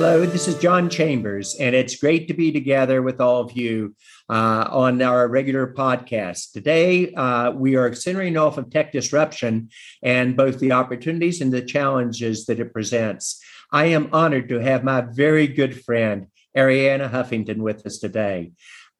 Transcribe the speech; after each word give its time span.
Hello, 0.00 0.24
this 0.24 0.46
is 0.46 0.56
John 0.60 0.88
Chambers, 0.88 1.56
and 1.56 1.74
it's 1.74 1.96
great 1.96 2.28
to 2.28 2.32
be 2.32 2.52
together 2.52 3.02
with 3.02 3.20
all 3.20 3.40
of 3.40 3.50
you 3.50 3.96
uh, 4.28 4.68
on 4.70 5.02
our 5.02 5.26
regular 5.26 5.74
podcast. 5.74 6.52
Today, 6.52 7.12
uh, 7.14 7.50
we 7.50 7.74
are 7.74 7.92
centering 7.92 8.36
off 8.36 8.58
of 8.58 8.70
tech 8.70 8.92
disruption 8.92 9.70
and 10.00 10.36
both 10.36 10.60
the 10.60 10.70
opportunities 10.70 11.40
and 11.40 11.52
the 11.52 11.62
challenges 11.62 12.46
that 12.46 12.60
it 12.60 12.72
presents. 12.72 13.42
I 13.72 13.86
am 13.86 14.10
honored 14.12 14.48
to 14.50 14.60
have 14.60 14.84
my 14.84 15.00
very 15.00 15.48
good 15.48 15.82
friend, 15.84 16.28
Arianna 16.56 17.10
Huffington, 17.10 17.56
with 17.56 17.84
us 17.84 17.98
today. 17.98 18.52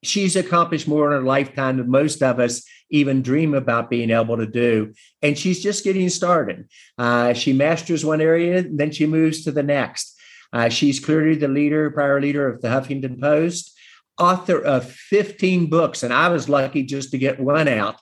She's 0.03 0.35
accomplished 0.35 0.89
more 0.89 1.07
in 1.07 1.21
her 1.21 1.25
lifetime 1.25 1.77
than 1.77 1.89
most 1.89 2.25
of 2.25 2.41
us 2.41 2.65
even 2.91 3.23
dream 3.23 3.55
about 3.55 3.89
being 3.89 4.11
able 4.11 4.39
to 4.39 4.47
do. 4.49 4.95
And 5.23 5.39
she's 5.39 5.63
just 5.63 5.85
getting 5.85 6.09
started. 6.09 6.69
Uh, 6.99 7.35
she 7.35 7.53
masters 7.53 8.05
one 8.05 8.21
area, 8.21 8.65
then 8.69 8.91
she 8.91 9.07
moves 9.07 9.45
to 9.45 9.53
the 9.53 9.63
next. 9.63 10.17
Uh, 10.53 10.69
she's 10.69 11.01
clearly 11.01 11.35
the 11.35 11.49
leader, 11.49 11.91
prior 11.91 12.21
leader 12.21 12.49
of 12.49 12.63
the 12.63 12.69
Huffington 12.69 13.21
Post, 13.21 13.79
author 14.19 14.61
of 14.61 14.91
15 14.91 15.67
books, 15.67 16.03
and 16.03 16.13
I 16.13 16.29
was 16.29 16.49
lucky 16.49 16.83
just 16.83 17.11
to 17.13 17.19
get 17.19 17.41
one 17.41 17.69
out. 17.69 17.97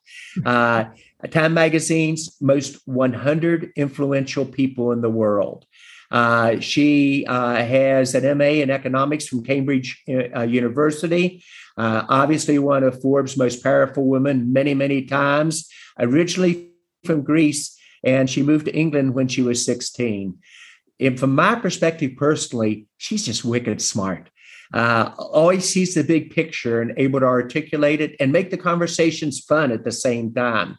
Uh, 0.44 0.86
Time 1.30 1.54
Magazine's 1.54 2.36
most 2.40 2.78
100 2.86 3.72
influential 3.76 4.44
people 4.44 4.92
in 4.92 5.00
the 5.00 5.10
world. 5.10 5.64
Uh, 6.10 6.60
she 6.60 7.26
uh, 7.26 7.56
has 7.56 8.14
an 8.14 8.38
MA 8.38 8.44
in 8.44 8.70
economics 8.70 9.26
from 9.26 9.42
Cambridge 9.42 10.02
uh, 10.08 10.42
University. 10.42 11.42
Uh, 11.76 12.04
obviously, 12.08 12.58
one 12.58 12.84
of 12.84 13.00
Forbes' 13.02 13.36
most 13.36 13.62
powerful 13.62 14.06
women 14.06 14.52
many, 14.52 14.74
many 14.74 15.02
times. 15.02 15.68
Originally 15.98 16.68
from 17.04 17.22
Greece, 17.22 17.76
and 18.04 18.28
she 18.28 18.42
moved 18.42 18.66
to 18.66 18.76
England 18.76 19.14
when 19.14 19.26
she 19.26 19.42
was 19.42 19.64
16 19.64 20.38
and 21.00 21.18
from 21.18 21.34
my 21.34 21.54
perspective 21.54 22.12
personally, 22.16 22.86
she's 22.96 23.24
just 23.24 23.44
wicked 23.44 23.82
smart. 23.82 24.30
Uh, 24.72 25.12
always 25.18 25.68
sees 25.68 25.94
the 25.94 26.02
big 26.02 26.30
picture 26.30 26.80
and 26.80 26.92
able 26.96 27.20
to 27.20 27.26
articulate 27.26 28.00
it 28.00 28.16
and 28.18 28.32
make 28.32 28.50
the 28.50 28.56
conversations 28.56 29.40
fun 29.40 29.70
at 29.70 29.84
the 29.84 29.92
same 29.92 30.32
time. 30.34 30.76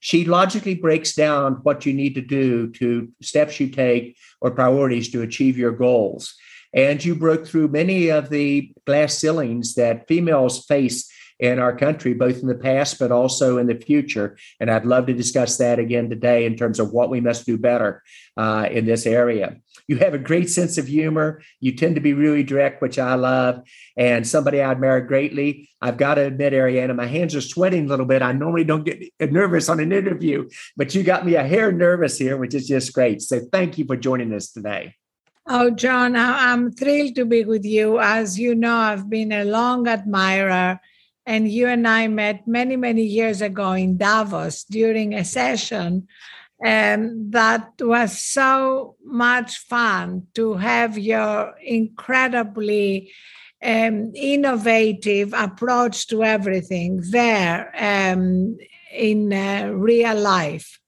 She 0.00 0.24
logically 0.24 0.74
breaks 0.74 1.14
down 1.14 1.54
what 1.62 1.86
you 1.86 1.92
need 1.94 2.14
to 2.14 2.20
do 2.20 2.70
to 2.72 3.08
steps 3.22 3.58
you 3.58 3.68
take 3.70 4.16
or 4.40 4.50
priorities 4.50 5.10
to 5.12 5.22
achieve 5.22 5.56
your 5.56 5.72
goals. 5.72 6.34
And 6.74 7.02
you 7.04 7.14
broke 7.14 7.46
through 7.46 7.68
many 7.68 8.10
of 8.10 8.30
the 8.30 8.72
glass 8.86 9.16
ceilings 9.16 9.74
that 9.74 10.06
females 10.06 10.66
face 10.66 11.10
in 11.40 11.58
our 11.58 11.76
country, 11.76 12.14
both 12.14 12.40
in 12.40 12.46
the 12.46 12.54
past 12.54 12.98
but 12.98 13.10
also 13.10 13.58
in 13.58 13.66
the 13.66 13.74
future. 13.74 14.36
And 14.60 14.70
I'd 14.70 14.86
love 14.86 15.06
to 15.06 15.14
discuss 15.14 15.56
that 15.58 15.78
again 15.78 16.08
today 16.08 16.46
in 16.46 16.56
terms 16.56 16.78
of 16.78 16.92
what 16.92 17.10
we 17.10 17.20
must 17.20 17.44
do 17.44 17.58
better 17.58 18.02
uh, 18.36 18.68
in 18.70 18.86
this 18.86 19.06
area. 19.06 19.56
You 19.88 19.96
have 19.98 20.14
a 20.14 20.18
great 20.18 20.48
sense 20.48 20.78
of 20.78 20.86
humor. 20.86 21.42
You 21.60 21.72
tend 21.72 21.96
to 21.96 22.00
be 22.00 22.14
really 22.14 22.42
direct, 22.42 22.80
which 22.80 22.98
I 22.98 23.14
love, 23.14 23.62
and 23.96 24.26
somebody 24.26 24.62
I 24.62 24.70
admire 24.70 25.00
greatly. 25.00 25.68
I've 25.82 25.98
got 25.98 26.14
to 26.14 26.22
admit, 26.22 26.52
Arianna, 26.52 26.96
my 26.96 27.06
hands 27.06 27.34
are 27.34 27.40
sweating 27.40 27.84
a 27.84 27.88
little 27.88 28.06
bit. 28.06 28.22
I 28.22 28.32
normally 28.32 28.64
don't 28.64 28.84
get 28.84 29.02
nervous 29.20 29.68
on 29.68 29.80
an 29.80 29.92
interview, 29.92 30.48
but 30.76 30.94
you 30.94 31.02
got 31.02 31.26
me 31.26 31.34
a 31.34 31.42
hair 31.42 31.70
nervous 31.72 32.16
here, 32.16 32.36
which 32.36 32.54
is 32.54 32.66
just 32.66 32.94
great. 32.94 33.20
So 33.20 33.40
thank 33.52 33.76
you 33.76 33.84
for 33.84 33.96
joining 33.96 34.32
us 34.32 34.50
today. 34.50 34.94
Oh, 35.46 35.68
John, 35.68 36.16
I'm 36.16 36.70
thrilled 36.70 37.16
to 37.16 37.26
be 37.26 37.44
with 37.44 37.66
you. 37.66 38.00
As 38.00 38.38
you 38.38 38.54
know, 38.54 38.76
I've 38.76 39.10
been 39.10 39.30
a 39.30 39.44
long 39.44 39.86
admirer 39.86 40.80
and 41.26 41.50
you 41.50 41.66
and 41.68 41.86
I 41.88 42.08
met 42.08 42.46
many, 42.46 42.76
many 42.76 43.02
years 43.02 43.40
ago 43.40 43.72
in 43.72 43.96
Davos 43.96 44.64
during 44.64 45.14
a 45.14 45.24
session. 45.24 46.06
And 46.64 47.32
that 47.32 47.72
was 47.80 48.18
so 48.18 48.96
much 49.04 49.58
fun 49.58 50.26
to 50.34 50.54
have 50.54 50.98
your 50.98 51.54
incredibly 51.62 53.12
um, 53.62 54.12
innovative 54.14 55.32
approach 55.32 56.06
to 56.08 56.22
everything 56.22 57.02
there 57.10 57.72
um, 57.78 58.56
in 58.92 59.32
uh, 59.32 59.70
real 59.72 60.18
life. 60.18 60.78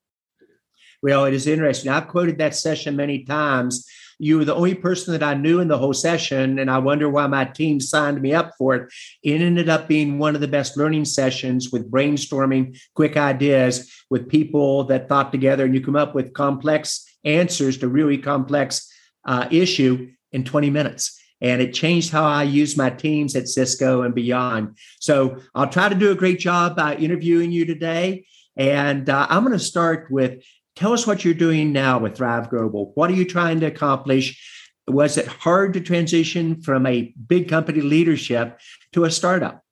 Well, 1.02 1.24
it 1.24 1.34
is 1.34 1.46
interesting. 1.46 1.90
I've 1.90 2.08
quoted 2.08 2.38
that 2.38 2.54
session 2.54 2.96
many 2.96 3.24
times 3.24 3.86
you 4.18 4.38
were 4.38 4.44
the 4.44 4.54
only 4.54 4.74
person 4.74 5.12
that 5.12 5.22
I 5.22 5.34
knew 5.34 5.60
in 5.60 5.68
the 5.68 5.78
whole 5.78 5.92
session, 5.92 6.58
and 6.58 6.70
I 6.70 6.78
wonder 6.78 7.08
why 7.08 7.26
my 7.26 7.44
team 7.44 7.80
signed 7.80 8.20
me 8.20 8.32
up 8.32 8.52
for 8.56 8.74
it. 8.74 8.92
It 9.22 9.40
ended 9.40 9.68
up 9.68 9.88
being 9.88 10.18
one 10.18 10.34
of 10.34 10.40
the 10.40 10.48
best 10.48 10.76
learning 10.76 11.04
sessions 11.04 11.70
with 11.70 11.90
brainstorming, 11.90 12.78
quick 12.94 13.16
ideas 13.16 13.92
with 14.10 14.28
people 14.28 14.84
that 14.84 15.08
thought 15.08 15.32
together, 15.32 15.64
and 15.64 15.74
you 15.74 15.80
come 15.80 15.96
up 15.96 16.14
with 16.14 16.32
complex 16.32 17.04
answers 17.24 17.78
to 17.78 17.88
really 17.88 18.18
complex 18.18 18.90
uh, 19.24 19.48
issue 19.50 20.10
in 20.32 20.44
20 20.44 20.70
minutes 20.70 21.20
and 21.40 21.60
it 21.60 21.74
changed 21.74 22.10
how 22.10 22.24
I 22.24 22.44
use 22.44 22.76
my 22.76 22.90
teams 22.90 23.36
at 23.36 23.48
Cisco 23.48 24.02
and 24.02 24.14
beyond. 24.14 24.78
So 25.00 25.38
I'll 25.54 25.68
try 25.68 25.88
to 25.88 25.94
do 25.94 26.10
a 26.10 26.14
great 26.14 26.38
job 26.38 26.76
by 26.76 26.96
interviewing 26.96 27.52
you 27.52 27.66
today. 27.66 28.26
And 28.56 29.08
uh, 29.10 29.26
I'm 29.28 29.44
going 29.44 29.52
to 29.52 29.62
start 29.62 30.10
with 30.10 30.42
Tell 30.76 30.92
us 30.92 31.06
what 31.06 31.24
you're 31.24 31.34
doing 31.34 31.72
now 31.72 31.98
with 31.98 32.16
Thrive 32.16 32.50
Global. 32.50 32.92
What 32.94 33.10
are 33.10 33.14
you 33.14 33.24
trying 33.24 33.60
to 33.60 33.66
accomplish? 33.66 34.38
Was 34.86 35.16
it 35.16 35.26
hard 35.26 35.72
to 35.72 35.80
transition 35.80 36.60
from 36.60 36.86
a 36.86 37.14
big 37.26 37.48
company 37.48 37.80
leadership 37.80 38.60
to 38.92 39.04
a 39.04 39.10
startup? 39.10 39.64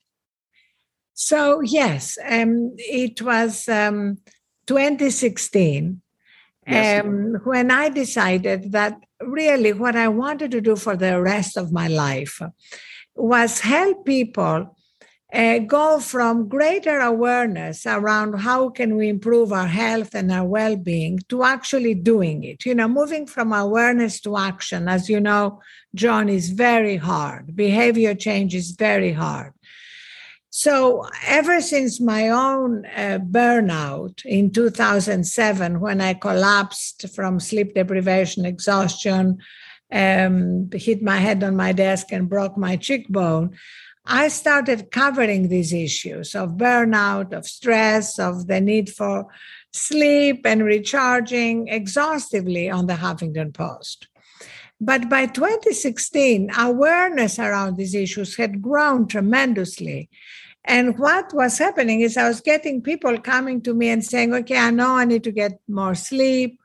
So, 1.12 1.60
yes, 1.60 2.18
um, 2.26 2.74
it 2.78 3.22
was 3.22 3.68
um, 3.68 4.18
2016 4.66 6.00
yes. 6.66 7.04
um, 7.04 7.34
when 7.44 7.70
I 7.70 7.90
decided 7.90 8.72
that 8.72 8.98
really 9.20 9.72
what 9.72 9.96
I 9.96 10.08
wanted 10.08 10.50
to 10.52 10.60
do 10.60 10.74
for 10.74 10.96
the 10.96 11.20
rest 11.20 11.56
of 11.56 11.70
my 11.70 11.86
life 11.86 12.40
was 13.14 13.60
help 13.60 14.06
people 14.06 14.73
uh, 15.34 15.58
go 15.58 15.98
from 15.98 16.48
greater 16.48 17.00
awareness 17.00 17.86
around 17.86 18.34
how 18.34 18.68
can 18.68 18.96
we 18.96 19.08
improve 19.08 19.52
our 19.52 19.66
health 19.66 20.14
and 20.14 20.30
our 20.30 20.46
well-being 20.46 21.18
to 21.28 21.42
actually 21.42 21.94
doing 21.94 22.44
it. 22.44 22.64
You 22.64 22.74
know 22.74 22.86
moving 22.86 23.26
from 23.26 23.52
awareness 23.52 24.20
to 24.20 24.36
action 24.36 24.88
as 24.88 25.08
you 25.08 25.20
know 25.20 25.60
john 25.94 26.28
is 26.28 26.50
very 26.50 26.96
hard. 26.96 27.56
Behavior 27.56 28.14
change 28.14 28.54
is 28.54 28.70
very 28.70 29.12
hard. 29.12 29.52
So 30.50 31.04
ever 31.26 31.60
since 31.60 32.00
my 32.00 32.28
own 32.28 32.86
uh, 32.86 33.18
burnout 33.18 34.24
in 34.24 34.52
2007 34.52 35.80
when 35.80 36.00
i 36.00 36.14
collapsed 36.14 37.08
from 37.12 37.40
sleep 37.40 37.74
deprivation 37.74 38.44
exhaustion 38.44 39.38
um, 39.92 40.70
hit 40.72 41.02
my 41.02 41.16
head 41.16 41.42
on 41.42 41.56
my 41.56 41.72
desk 41.72 42.12
and 42.12 42.28
broke 42.28 42.56
my 42.56 42.76
cheekbone 42.76 43.56
I 44.06 44.28
started 44.28 44.90
covering 44.90 45.48
these 45.48 45.72
issues 45.72 46.34
of 46.34 46.50
burnout, 46.50 47.32
of 47.32 47.46
stress, 47.46 48.18
of 48.18 48.48
the 48.48 48.60
need 48.60 48.90
for 48.90 49.26
sleep 49.72 50.42
and 50.44 50.62
recharging 50.62 51.68
exhaustively 51.68 52.68
on 52.68 52.86
the 52.86 52.94
Huffington 52.94 53.54
Post. 53.54 54.08
But 54.78 55.08
by 55.08 55.26
2016, 55.26 56.50
awareness 56.58 57.38
around 57.38 57.76
these 57.76 57.94
issues 57.94 58.36
had 58.36 58.60
grown 58.60 59.08
tremendously. 59.08 60.10
And 60.64 60.98
what 60.98 61.32
was 61.32 61.56
happening 61.56 62.02
is 62.02 62.16
I 62.16 62.28
was 62.28 62.42
getting 62.42 62.82
people 62.82 63.18
coming 63.20 63.62
to 63.62 63.72
me 63.72 63.88
and 63.88 64.04
saying, 64.04 64.34
okay, 64.34 64.58
I 64.58 64.70
know 64.70 64.96
I 64.96 65.06
need 65.06 65.24
to 65.24 65.32
get 65.32 65.58
more 65.66 65.94
sleep 65.94 66.60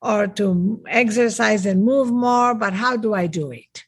or 0.00 0.28
to 0.28 0.84
exercise 0.86 1.66
and 1.66 1.84
move 1.84 2.12
more, 2.12 2.54
but 2.54 2.72
how 2.72 2.96
do 2.96 3.14
I 3.14 3.26
do 3.26 3.50
it? 3.50 3.84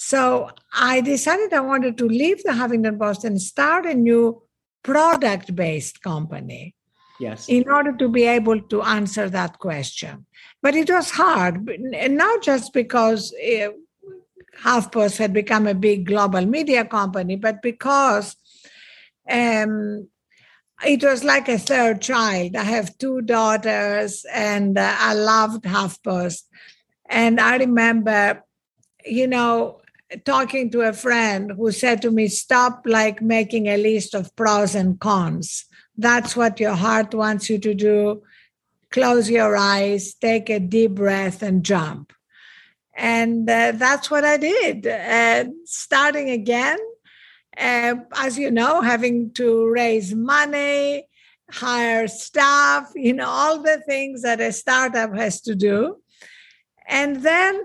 So 0.00 0.50
I 0.72 1.00
decided 1.00 1.52
I 1.52 1.58
wanted 1.58 1.98
to 1.98 2.06
leave 2.06 2.44
the 2.44 2.52
Huffington 2.52 3.00
Post 3.00 3.24
and 3.24 3.42
start 3.42 3.84
a 3.84 3.94
new 3.94 4.40
product 4.84 5.56
based 5.56 6.02
company. 6.02 6.76
Yes. 7.18 7.48
In 7.48 7.68
order 7.68 7.92
to 7.96 8.08
be 8.08 8.22
able 8.22 8.60
to 8.60 8.80
answer 8.82 9.28
that 9.28 9.58
question. 9.58 10.24
But 10.62 10.76
it 10.76 10.88
was 10.88 11.10
hard, 11.10 11.68
not 11.90 12.42
just 12.42 12.72
because 12.72 13.34
it, 13.36 13.70
eh, 13.70 13.72
HuffPost 14.62 15.18
had 15.18 15.32
become 15.32 15.66
a 15.66 15.74
big 15.74 16.06
global 16.06 16.46
media 16.46 16.84
company, 16.84 17.34
but 17.34 17.60
because 17.60 18.36
um, 19.28 20.08
it 20.84 21.02
was 21.02 21.24
like 21.24 21.48
a 21.48 21.58
third 21.58 22.00
child. 22.00 22.54
I 22.54 22.62
have 22.62 22.98
two 22.98 23.20
daughters, 23.22 24.24
and 24.32 24.78
uh, 24.78 24.96
I 24.96 25.14
loved 25.14 25.64
HuffPost. 25.64 26.42
And 27.08 27.40
I 27.40 27.56
remember, 27.56 28.44
you 29.04 29.26
know, 29.26 29.80
talking 30.24 30.70
to 30.70 30.82
a 30.82 30.92
friend 30.92 31.52
who 31.56 31.70
said 31.72 32.02
to 32.02 32.10
me, 32.10 32.28
Stop 32.28 32.82
like 32.86 33.20
making 33.20 33.66
a 33.66 33.76
list 33.76 34.14
of 34.14 34.34
pros 34.36 34.74
and 34.74 34.98
cons. 35.00 35.64
That's 35.96 36.36
what 36.36 36.60
your 36.60 36.74
heart 36.74 37.14
wants 37.14 37.50
you 37.50 37.58
to 37.58 37.74
do. 37.74 38.22
Close 38.90 39.28
your 39.28 39.56
eyes, 39.56 40.14
take 40.14 40.48
a 40.48 40.60
deep 40.60 40.92
breath, 40.92 41.42
and 41.42 41.64
jump. 41.64 42.12
And 42.94 43.48
uh, 43.48 43.72
that's 43.74 44.10
what 44.10 44.24
I 44.24 44.38
did. 44.38 44.86
Uh, 44.86 45.44
starting 45.64 46.30
again, 46.30 46.78
uh, 47.56 47.96
as 48.16 48.38
you 48.38 48.50
know, 48.50 48.80
having 48.80 49.32
to 49.32 49.68
raise 49.68 50.14
money, 50.14 51.06
hire 51.50 52.08
staff, 52.08 52.90
you 52.94 53.12
know, 53.12 53.28
all 53.28 53.62
the 53.62 53.80
things 53.86 54.22
that 54.22 54.40
a 54.40 54.52
startup 54.52 55.14
has 55.14 55.40
to 55.42 55.54
do. 55.54 55.96
And 56.86 57.22
then, 57.22 57.60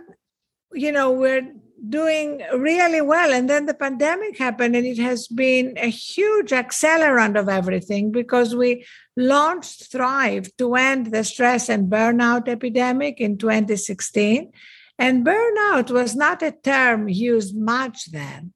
you 0.74 0.92
know, 0.92 1.12
we're 1.12 1.54
doing 1.88 2.42
really 2.54 3.02
well. 3.02 3.34
And 3.34 3.50
then 3.50 3.66
the 3.66 3.74
pandemic 3.74 4.38
happened, 4.38 4.76
and 4.76 4.86
it 4.86 4.98
has 5.00 5.28
been 5.28 5.74
a 5.78 5.90
huge 5.90 6.52
accelerant 6.52 7.40
of 7.40 7.50
everything 7.50 8.12
because 8.12 8.56
we 8.56 8.86
launched 9.18 9.92
Thrive 9.92 10.50
to 10.58 10.76
end 10.76 11.08
the 11.08 11.24
stress 11.24 11.70
and 11.70 11.92
burnout 11.92 12.48
epidemic 12.48 13.20
in 13.20 13.38
2016. 13.38 14.52
And 14.98 15.26
burnout 15.26 15.92
was 15.92 16.16
not 16.16 16.42
a 16.42 16.52
term 16.52 17.10
used 17.10 17.56
much 17.58 18.12
then. 18.12 18.54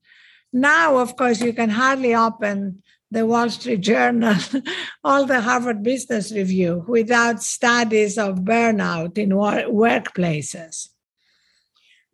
Now, 0.53 0.97
of 0.97 1.15
course, 1.15 1.41
you 1.41 1.53
can 1.53 1.69
hardly 1.69 2.15
open 2.15 2.83
the 3.11 3.25
Wall 3.25 3.49
Street 3.49 3.81
Journal, 3.81 4.35
all 5.03 5.25
the 5.25 5.41
Harvard 5.41 5.83
Business 5.83 6.31
Review 6.31 6.85
without 6.87 7.41
studies 7.41 8.17
of 8.17 8.39
burnout 8.39 9.17
in 9.17 9.29
workplaces 9.29 10.89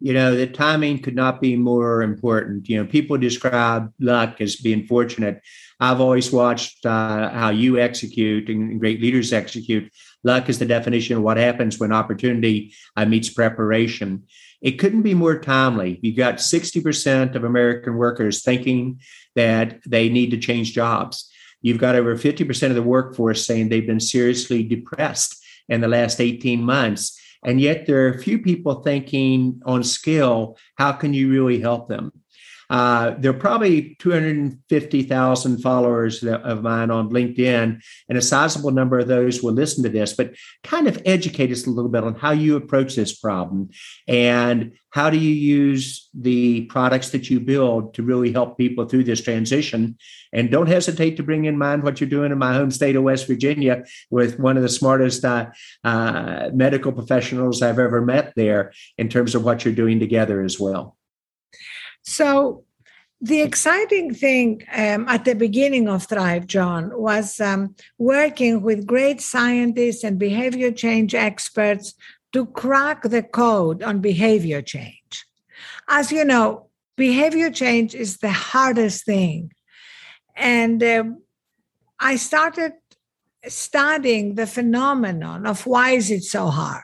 you 0.03 0.13
know, 0.13 0.35
the 0.35 0.47
timing 0.47 0.99
could 0.99 1.15
not 1.15 1.39
be 1.39 1.55
more 1.55 2.01
important. 2.01 2.67
You 2.67 2.83
know, 2.83 2.85
people 2.85 3.17
describe 3.17 3.89
luck 4.01 4.41
as 4.41 4.57
being 4.57 4.85
fortunate. 4.85 5.41
I've 5.79 6.01
always 6.01 6.29
watched 6.29 6.85
uh, 6.85 7.29
how 7.29 7.51
you 7.51 7.79
execute 7.79 8.49
and 8.49 8.81
great 8.81 9.01
leaders 9.01 9.31
execute. 9.31 9.89
Luck 10.25 10.49
is 10.49 10.59
the 10.59 10.65
definition 10.65 11.15
of 11.15 11.23
what 11.23 11.37
happens 11.37 11.79
when 11.79 11.93
opportunity 11.93 12.73
uh, 12.97 13.05
meets 13.05 13.29
preparation. 13.29 14.23
It 14.61 14.73
couldn't 14.73 15.03
be 15.03 15.13
more 15.13 15.39
timely. 15.39 15.99
You've 16.01 16.17
got 16.17 16.35
60% 16.35 17.35
of 17.35 17.45
American 17.45 17.95
workers 17.95 18.43
thinking 18.43 18.99
that 19.35 19.79
they 19.87 20.09
need 20.09 20.31
to 20.31 20.37
change 20.37 20.73
jobs. 20.73 21.31
You've 21.61 21.77
got 21.77 21.95
over 21.95 22.17
50% 22.17 22.69
of 22.69 22.75
the 22.75 22.83
workforce 22.83 23.45
saying 23.45 23.69
they've 23.69 23.87
been 23.87 24.01
seriously 24.01 24.63
depressed 24.63 25.41
in 25.69 25.79
the 25.79 25.87
last 25.87 26.19
18 26.19 26.61
months 26.61 27.17
and 27.45 27.59
yet 27.59 27.85
there 27.85 28.05
are 28.05 28.11
a 28.11 28.19
few 28.19 28.39
people 28.39 28.81
thinking 28.81 29.61
on 29.65 29.83
scale, 29.83 30.57
how 30.75 30.91
can 30.91 31.13
you 31.13 31.29
really 31.29 31.59
help 31.59 31.89
them? 31.89 32.11
Uh, 32.73 33.13
there 33.19 33.29
are 33.29 33.35
probably 33.35 33.95
250,000 33.99 35.61
followers 35.61 36.23
of 36.23 36.63
mine 36.63 36.89
on 36.89 37.11
LinkedIn, 37.11 37.79
and 38.09 38.17
a 38.17 38.21
sizable 38.21 38.71
number 38.71 38.97
of 38.97 39.07
those 39.07 39.43
will 39.43 39.53
listen 39.53 39.83
to 39.83 39.89
this, 39.89 40.13
but 40.13 40.33
kind 40.63 40.87
of 40.87 40.99
educate 41.05 41.51
us 41.51 41.67
a 41.67 41.69
little 41.69 41.91
bit 41.91 42.03
on 42.03 42.15
how 42.15 42.31
you 42.31 42.55
approach 42.55 42.95
this 42.95 43.15
problem 43.15 43.69
and 44.07 44.73
how 44.89 45.11
do 45.11 45.19
you 45.19 45.35
use 45.35 46.09
the 46.15 46.65
products 46.65 47.11
that 47.11 47.29
you 47.29 47.39
build 47.39 47.93
to 47.93 48.01
really 48.01 48.31
help 48.31 48.57
people 48.57 48.85
through 48.85 49.03
this 49.03 49.21
transition. 49.21 49.95
And 50.31 50.49
don't 50.49 50.65
hesitate 50.65 51.17
to 51.17 51.23
bring 51.23 51.45
in 51.45 51.59
mind 51.59 51.83
what 51.83 52.01
you're 52.01 52.09
doing 52.09 52.31
in 52.31 52.39
my 52.39 52.55
home 52.55 52.71
state 52.71 52.95
of 52.95 53.03
West 53.03 53.27
Virginia 53.27 53.83
with 54.09 54.39
one 54.39 54.57
of 54.57 54.63
the 54.63 54.69
smartest 54.69 55.23
uh, 55.23 55.51
uh, 55.83 56.49
medical 56.51 56.91
professionals 56.91 57.61
I've 57.61 57.77
ever 57.77 58.01
met 58.01 58.33
there 58.35 58.73
in 58.97 59.09
terms 59.09 59.35
of 59.35 59.43
what 59.43 59.63
you're 59.63 59.75
doing 59.75 59.99
together 59.99 60.41
as 60.41 60.59
well. 60.59 60.97
So, 62.03 62.65
the 63.21 63.41
exciting 63.41 64.13
thing 64.13 64.63
um, 64.73 65.07
at 65.07 65.23
the 65.23 65.33
beginning 65.33 65.87
of 65.87 66.07
Thrive, 66.07 66.45
John, 66.45 66.91
was 66.93 67.39
um, 67.39 67.73
working 67.97 68.61
with 68.61 68.85
great 68.85 69.21
scientists 69.21 70.03
and 70.03 70.19
behavior 70.19 70.71
change 70.71 71.15
experts 71.15 71.93
to 72.33 72.45
crack 72.47 73.03
the 73.03 73.23
code 73.23 73.81
on 73.81 74.01
behavior 74.01 74.61
change. 74.61 75.25
As 75.87 76.11
you 76.11 76.25
know, 76.25 76.67
behavior 76.97 77.49
change 77.49 77.95
is 77.95 78.17
the 78.17 78.31
hardest 78.31 79.05
thing. 79.05 79.53
And 80.35 80.83
um, 80.83 81.21
I 81.99 82.17
started 82.17 82.73
studying 83.47 84.35
the 84.35 84.47
phenomenon 84.47 85.45
of 85.45 85.65
why 85.65 85.91
is 85.91 86.11
it 86.11 86.23
so 86.23 86.47
hard. 86.47 86.83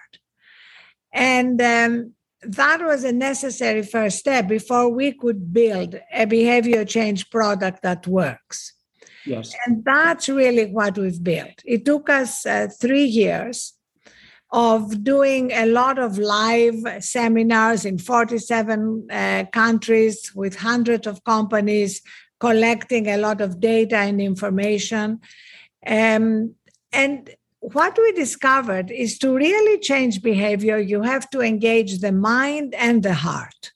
And 1.12 1.62
um, 1.62 2.14
that 2.42 2.82
was 2.82 3.04
a 3.04 3.12
necessary 3.12 3.84
first 3.84 4.20
step 4.20 4.48
before 4.48 4.90
we 4.90 5.12
could 5.12 5.54
build 5.54 6.00
a 6.14 6.26
behavior 6.26 6.86
change 6.86 7.30
product 7.30 7.84
that 7.84 8.08
works. 8.08 8.74
Yes. 9.26 9.54
And 9.66 9.84
that's 9.84 10.30
really 10.30 10.68
what 10.68 10.98
we've 10.98 11.24
built. 11.24 11.62
It 11.66 11.86
took 11.86 12.10
us 12.10 12.46
uh, 12.46 12.68
three 12.80 13.04
years 13.04 13.74
of 14.52 15.04
doing 15.04 15.52
a 15.52 15.66
lot 15.66 16.00
of 16.00 16.18
live 16.18 17.04
seminars 17.04 17.86
in 17.86 17.98
47 18.00 19.08
uh, 19.12 19.44
countries 19.52 20.32
with 20.34 20.56
hundreds 20.56 21.06
of 21.06 21.24
companies, 21.24 22.02
collecting 22.40 23.08
a 23.08 23.18
lot 23.18 23.42
of 23.42 23.60
data 23.60 23.98
and 23.98 24.20
information. 24.20 25.20
Um, 25.86 26.56
and 26.92 27.30
what 27.62 27.98
we 27.98 28.12
discovered 28.14 28.90
is 28.90 29.18
to 29.20 29.36
really 29.36 29.80
change 29.80 30.22
behavior, 30.22 30.78
you 30.78 31.02
have 31.02 31.30
to 31.32 31.42
engage 31.42 32.00
the 32.00 32.12
mind 32.12 32.74
and 32.76 33.04
the 33.04 33.14
heart. 33.14 33.74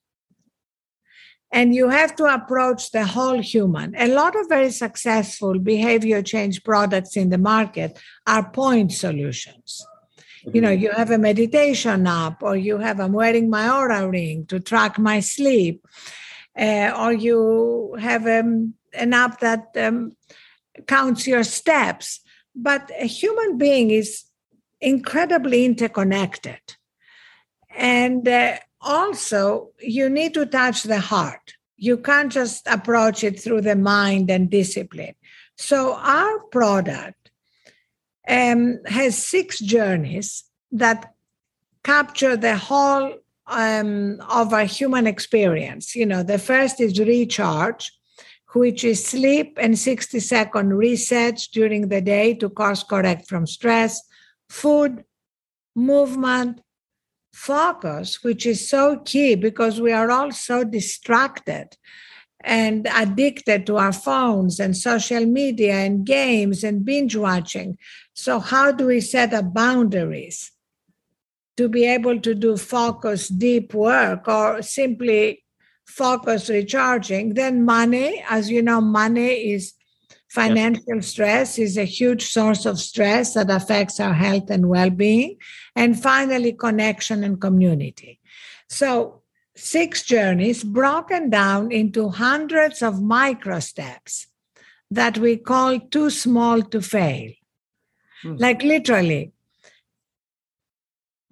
And 1.51 1.75
you 1.75 1.89
have 1.89 2.15
to 2.15 2.25
approach 2.25 2.91
the 2.91 3.05
whole 3.05 3.39
human. 3.39 3.93
A 3.95 4.07
lot 4.07 4.35
of 4.35 4.49
very 4.49 4.71
successful 4.71 5.59
behavior 5.59 6.23
change 6.23 6.63
products 6.63 7.15
in 7.15 7.29
the 7.29 7.37
market 7.37 7.99
are 8.25 8.49
point 8.49 8.91
solutions. 8.91 9.85
You 10.51 10.61
know, 10.61 10.71
you 10.71 10.91
have 10.91 11.11
a 11.11 11.17
meditation 11.17 12.07
app, 12.07 12.41
or 12.41 12.57
you 12.57 12.79
have, 12.79 12.99
I'm 12.99 13.13
wearing 13.13 13.49
my 13.49 13.67
Oura 13.67 14.11
ring 14.11 14.45
to 14.47 14.59
track 14.59 14.97
my 14.97 15.19
sleep, 15.19 15.85
uh, 16.59 16.91
or 16.97 17.13
you 17.13 17.95
have 17.99 18.27
um, 18.27 18.73
an 18.93 19.13
app 19.13 19.39
that 19.39 19.67
um, 19.77 20.17
counts 20.87 21.27
your 21.27 21.43
steps 21.43 22.19
but 22.55 22.91
a 22.99 23.05
human 23.05 23.57
being 23.57 23.91
is 23.91 24.23
incredibly 24.81 25.65
interconnected. 25.65 26.59
And 27.75 28.27
uh, 28.27 28.57
also, 28.81 29.69
you 29.79 30.09
need 30.09 30.33
to 30.35 30.45
touch 30.45 30.83
the 30.83 30.99
heart. 30.99 31.53
You 31.77 31.97
can't 31.97 32.31
just 32.31 32.67
approach 32.67 33.23
it 33.23 33.39
through 33.39 33.61
the 33.61 33.75
mind 33.75 34.29
and 34.29 34.49
discipline. 34.49 35.15
So, 35.57 35.95
our 35.95 36.39
product 36.51 37.31
um, 38.27 38.79
has 38.85 39.17
six 39.17 39.59
journeys 39.59 40.43
that 40.71 41.13
capture 41.83 42.37
the 42.37 42.57
whole 42.57 43.13
um, 43.47 44.21
of 44.29 44.53
our 44.53 44.65
human 44.65 45.07
experience. 45.07 45.95
You 45.95 46.05
know, 46.05 46.23
the 46.23 46.39
first 46.39 46.79
is 46.79 46.99
recharge, 46.99 47.91
which 48.53 48.83
is 48.83 49.05
sleep 49.05 49.57
and 49.59 49.77
60 49.77 50.19
second 50.19 50.71
resets 50.71 51.49
during 51.49 51.89
the 51.89 52.01
day 52.01 52.33
to 52.35 52.49
course 52.49 52.83
correct 52.83 53.27
from 53.27 53.47
stress, 53.47 54.01
food, 54.49 55.03
movement, 55.75 56.61
focus, 57.33 58.23
which 58.23 58.45
is 58.45 58.69
so 58.69 58.97
key 58.99 59.35
because 59.35 59.81
we 59.81 59.91
are 59.91 60.11
all 60.11 60.31
so 60.31 60.63
distracted 60.63 61.75
and 62.43 62.87
addicted 62.93 63.65
to 63.65 63.77
our 63.77 63.93
phones 63.93 64.59
and 64.59 64.75
social 64.77 65.25
media 65.25 65.75
and 65.75 66.05
games 66.05 66.63
and 66.63 66.85
binge 66.85 67.15
watching. 67.15 67.77
So, 68.13 68.39
how 68.39 68.71
do 68.71 68.87
we 68.87 68.99
set 69.01 69.33
up 69.33 69.53
boundaries 69.53 70.51
to 71.57 71.69
be 71.69 71.85
able 71.85 72.19
to 72.19 72.35
do 72.35 72.57
focus, 72.57 73.27
deep 73.29 73.73
work, 73.73 74.27
or 74.27 74.61
simply 74.61 75.42
focus 75.85 76.49
recharging. 76.49 77.33
Then 77.33 77.63
money, 77.63 78.23
as 78.29 78.49
you 78.49 78.61
know, 78.61 78.81
money 78.81 79.53
is 79.53 79.73
financial 80.29 81.01
stress 81.01 81.59
is 81.59 81.77
a 81.77 81.83
huge 81.83 82.25
source 82.25 82.65
of 82.65 82.79
stress 82.79 83.35
that 83.35 83.51
affects 83.51 83.99
our 83.99 84.13
health 84.13 84.49
and 84.49 84.67
well-being. 84.67 85.37
And 85.75 86.01
finally, 86.01 86.53
connection 86.53 87.23
and 87.23 87.39
community. 87.39 88.19
So 88.67 89.21
six 89.55 90.03
journeys 90.03 90.63
broken 90.63 91.29
down 91.29 91.71
into 91.71 92.09
hundreds 92.09 92.81
of 92.81 93.01
micro 93.01 93.59
steps 93.59 94.27
that 94.89 95.17
we 95.17 95.37
call 95.37 95.79
too 95.79 96.09
small 96.09 96.61
to 96.63 96.81
fail. 96.81 97.31
Hmm. 98.23 98.35
Like 98.37 98.63
literally, 98.63 99.33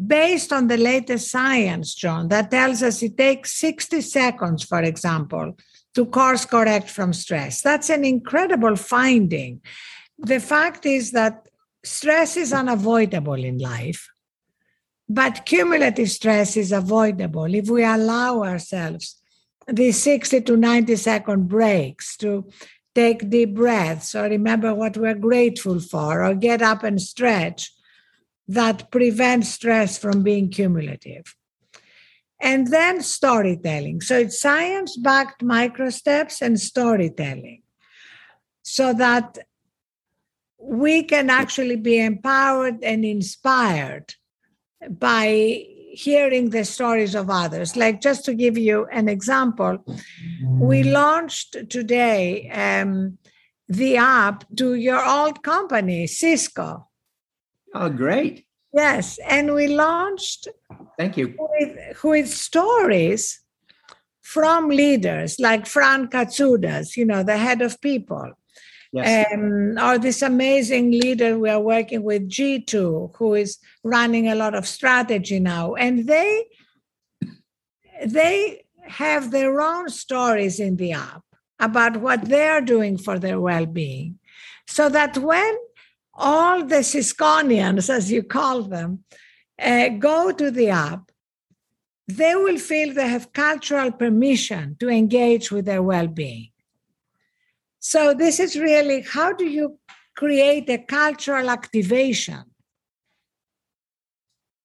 based 0.07 0.51
on 0.51 0.67
the 0.67 0.77
latest 0.77 1.29
science, 1.29 1.93
John, 1.93 2.27
that 2.29 2.51
tells 2.51 2.81
us 2.81 3.03
it 3.03 3.17
takes 3.17 3.53
60 3.59 4.01
seconds, 4.01 4.63
for 4.63 4.81
example, 4.81 5.57
to 5.93 6.05
course 6.05 6.45
correct 6.45 6.89
from 6.89 7.13
stress. 7.13 7.61
That's 7.61 7.89
an 7.89 8.05
incredible 8.05 8.75
finding. 8.75 9.61
The 10.17 10.39
fact 10.39 10.85
is 10.85 11.11
that 11.11 11.47
stress 11.83 12.37
is 12.37 12.53
unavoidable 12.53 13.43
in 13.43 13.57
life, 13.57 14.09
but 15.09 15.45
cumulative 15.45 16.09
stress 16.09 16.55
is 16.55 16.71
avoidable 16.71 17.53
if 17.53 17.69
we 17.69 17.83
allow 17.83 18.43
ourselves 18.43 19.17
these 19.67 20.01
60 20.01 20.41
to 20.41 20.57
90 20.57 20.95
second 20.95 21.47
breaks 21.47 22.17
to 22.17 22.49
take 22.95 23.29
deep 23.29 23.55
breaths 23.55 24.15
or 24.15 24.23
remember 24.23 24.73
what 24.73 24.97
we're 24.97 25.15
grateful 25.15 25.79
for 25.79 26.23
or 26.25 26.33
get 26.33 26.61
up 26.61 26.83
and 26.83 27.01
stretch 27.01 27.71
that 28.51 28.91
prevents 28.91 29.49
stress 29.49 29.97
from 29.97 30.23
being 30.23 30.49
cumulative. 30.49 31.35
And 32.41 32.67
then 32.67 33.01
storytelling. 33.01 34.01
So 34.01 34.17
it's 34.17 34.41
science 34.41 34.97
backed 34.97 35.41
micro 35.43 35.89
steps 35.89 36.41
and 36.41 36.59
storytelling 36.59 37.61
so 38.63 38.93
that 38.93 39.37
we 40.59 41.03
can 41.03 41.29
actually 41.29 41.77
be 41.77 41.99
empowered 41.99 42.83
and 42.83 43.05
inspired 43.05 44.15
by 44.89 45.65
hearing 45.93 46.49
the 46.49 46.65
stories 46.65 47.15
of 47.15 47.29
others. 47.29 47.75
Like, 47.75 48.01
just 48.01 48.25
to 48.25 48.33
give 48.33 48.57
you 48.57 48.85
an 48.91 49.07
example, 49.07 49.83
we 50.43 50.83
launched 50.83 51.69
today 51.69 52.49
um, 52.49 53.17
the 53.69 53.97
app 53.97 54.43
to 54.57 54.75
your 54.75 55.03
old 55.05 55.43
company, 55.43 56.07
Cisco. 56.07 56.87
Oh, 57.73 57.89
great. 57.89 58.45
Yes. 58.73 59.19
And 59.27 59.53
we 59.53 59.67
launched 59.67 60.47
Thank 60.97 61.17
you. 61.17 61.35
with, 61.37 62.03
with 62.03 62.29
stories 62.29 63.41
from 64.21 64.69
leaders 64.69 65.39
like 65.39 65.65
Fran 65.65 66.07
Katsoudas, 66.07 66.95
you 66.95 67.05
know, 67.05 67.23
the 67.23 67.37
head 67.37 67.61
of 67.61 67.81
people. 67.81 68.31
Yes. 68.93 69.27
Um, 69.33 69.77
or 69.81 69.97
this 69.97 70.21
amazing 70.21 70.91
leader 70.91 71.39
we 71.39 71.49
are 71.49 71.61
working 71.61 72.03
with, 72.03 72.29
G2, 72.29 73.15
who 73.15 73.33
is 73.35 73.57
running 73.83 74.27
a 74.27 74.35
lot 74.35 74.53
of 74.53 74.67
strategy 74.67 75.39
now. 75.39 75.75
And 75.75 76.07
they 76.07 76.45
they 78.05 78.65
have 78.85 79.31
their 79.31 79.61
own 79.61 79.89
stories 79.89 80.59
in 80.59 80.75
the 80.75 80.91
app 80.93 81.23
about 81.59 81.97
what 81.97 82.25
they're 82.25 82.61
doing 82.61 82.97
for 82.97 83.19
their 83.19 83.39
well-being. 83.39 84.17
So 84.67 84.89
that 84.89 85.17
when 85.17 85.55
all 86.21 86.63
the 86.63 86.83
Cisconians, 86.83 87.89
as 87.89 88.11
you 88.11 88.21
call 88.21 88.63
them, 88.63 89.03
uh, 89.59 89.89
go 89.89 90.31
to 90.31 90.51
the 90.51 90.69
app, 90.69 91.11
they 92.07 92.35
will 92.35 92.57
feel 92.57 92.93
they 92.93 93.07
have 93.07 93.33
cultural 93.33 93.91
permission 93.91 94.75
to 94.79 94.89
engage 94.89 95.51
with 95.51 95.65
their 95.65 95.81
well 95.81 96.07
being. 96.07 96.49
So, 97.79 98.13
this 98.13 98.39
is 98.39 98.55
really 98.55 99.01
how 99.01 99.33
do 99.33 99.45
you 99.45 99.79
create 100.15 100.69
a 100.69 100.77
cultural 100.77 101.49
activation? 101.49 102.43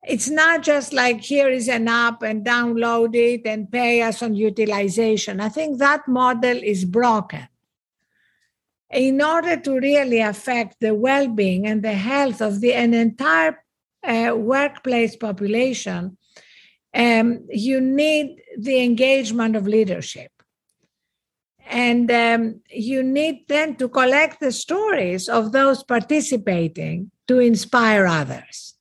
It's 0.06 0.28
not 0.28 0.62
just 0.62 0.92
like 0.92 1.20
here 1.22 1.48
is 1.48 1.68
an 1.68 1.88
app 1.88 2.22
and 2.22 2.44
download 2.44 3.16
it 3.16 3.46
and 3.46 3.70
pay 3.70 4.02
us 4.02 4.22
on 4.22 4.34
utilization. 4.34 5.40
I 5.40 5.48
think 5.48 5.78
that 5.78 6.06
model 6.06 6.58
is 6.62 6.84
broken. 6.84 7.48
In 8.92 9.20
order 9.20 9.56
to 9.56 9.80
really 9.80 10.20
affect 10.20 10.76
the 10.80 10.94
well 10.94 11.28
being 11.28 11.66
and 11.66 11.82
the 11.82 11.94
health 11.94 12.40
of 12.40 12.60
the, 12.60 12.72
an 12.72 12.94
entire 12.94 13.62
uh, 14.04 14.34
workplace 14.36 15.16
population, 15.16 16.16
um, 16.94 17.46
you 17.50 17.80
need 17.80 18.40
the 18.58 18.82
engagement 18.82 19.56
of 19.56 19.66
leadership. 19.66 20.30
And 21.68 22.10
um, 22.12 22.60
you 22.70 23.02
need 23.02 23.48
then 23.48 23.74
to 23.76 23.88
collect 23.88 24.38
the 24.40 24.52
stories 24.52 25.28
of 25.28 25.50
those 25.50 25.82
participating 25.82 27.10
to 27.26 27.40
inspire 27.40 28.06
others. 28.06 28.74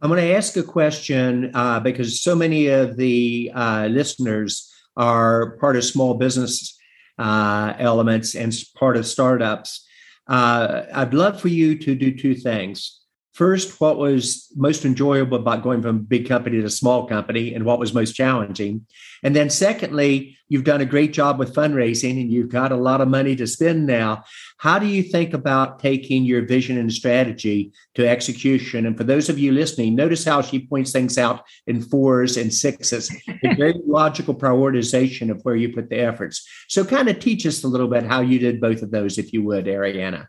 I'm 0.00 0.10
going 0.10 0.22
to 0.22 0.34
ask 0.34 0.56
a 0.56 0.62
question 0.62 1.50
uh, 1.54 1.80
because 1.80 2.20
so 2.20 2.36
many 2.36 2.68
of 2.68 2.96
the 2.96 3.50
uh, 3.54 3.88
listeners 3.90 4.72
are 4.96 5.56
part 5.58 5.76
of 5.76 5.84
small 5.84 6.14
business 6.14 6.77
uh, 7.18 7.74
elements 7.78 8.34
and 8.34 8.54
part 8.74 8.96
of 8.96 9.06
startups. 9.06 9.86
Uh, 10.26 10.82
I'd 10.92 11.14
love 11.14 11.40
for 11.40 11.48
you 11.48 11.78
to 11.78 11.94
do 11.94 12.16
two 12.16 12.34
things. 12.34 12.97
First, 13.38 13.80
what 13.80 13.98
was 13.98 14.52
most 14.56 14.84
enjoyable 14.84 15.38
about 15.38 15.62
going 15.62 15.80
from 15.80 15.94
a 15.94 16.00
big 16.00 16.26
company 16.26 16.58
to 16.58 16.66
a 16.66 16.70
small 16.70 17.06
company 17.06 17.54
and 17.54 17.64
what 17.64 17.78
was 17.78 17.94
most 17.94 18.14
challenging? 18.14 18.84
And 19.22 19.36
then, 19.36 19.48
secondly, 19.48 20.36
you've 20.48 20.64
done 20.64 20.80
a 20.80 20.84
great 20.84 21.12
job 21.12 21.38
with 21.38 21.54
fundraising 21.54 22.20
and 22.20 22.32
you've 22.32 22.48
got 22.48 22.72
a 22.72 22.76
lot 22.76 23.00
of 23.00 23.06
money 23.06 23.36
to 23.36 23.46
spend 23.46 23.86
now. 23.86 24.24
How 24.56 24.80
do 24.80 24.86
you 24.86 25.04
think 25.04 25.34
about 25.34 25.78
taking 25.78 26.24
your 26.24 26.46
vision 26.46 26.78
and 26.78 26.92
strategy 26.92 27.70
to 27.94 28.08
execution? 28.08 28.86
And 28.86 28.96
for 28.96 29.04
those 29.04 29.28
of 29.28 29.38
you 29.38 29.52
listening, 29.52 29.94
notice 29.94 30.24
how 30.24 30.42
she 30.42 30.66
points 30.66 30.90
things 30.90 31.16
out 31.16 31.44
in 31.68 31.80
fours 31.80 32.36
and 32.36 32.52
sixes, 32.52 33.08
a 33.44 33.54
very 33.54 33.80
logical 33.86 34.34
prioritization 34.34 35.30
of 35.30 35.40
where 35.42 35.54
you 35.54 35.72
put 35.72 35.90
the 35.90 36.00
efforts. 36.00 36.44
So, 36.66 36.84
kind 36.84 37.08
of 37.08 37.20
teach 37.20 37.46
us 37.46 37.62
a 37.62 37.68
little 37.68 37.86
bit 37.86 38.02
how 38.02 38.20
you 38.20 38.40
did 38.40 38.60
both 38.60 38.82
of 38.82 38.90
those, 38.90 39.16
if 39.16 39.32
you 39.32 39.44
would, 39.44 39.66
Arianna. 39.66 40.26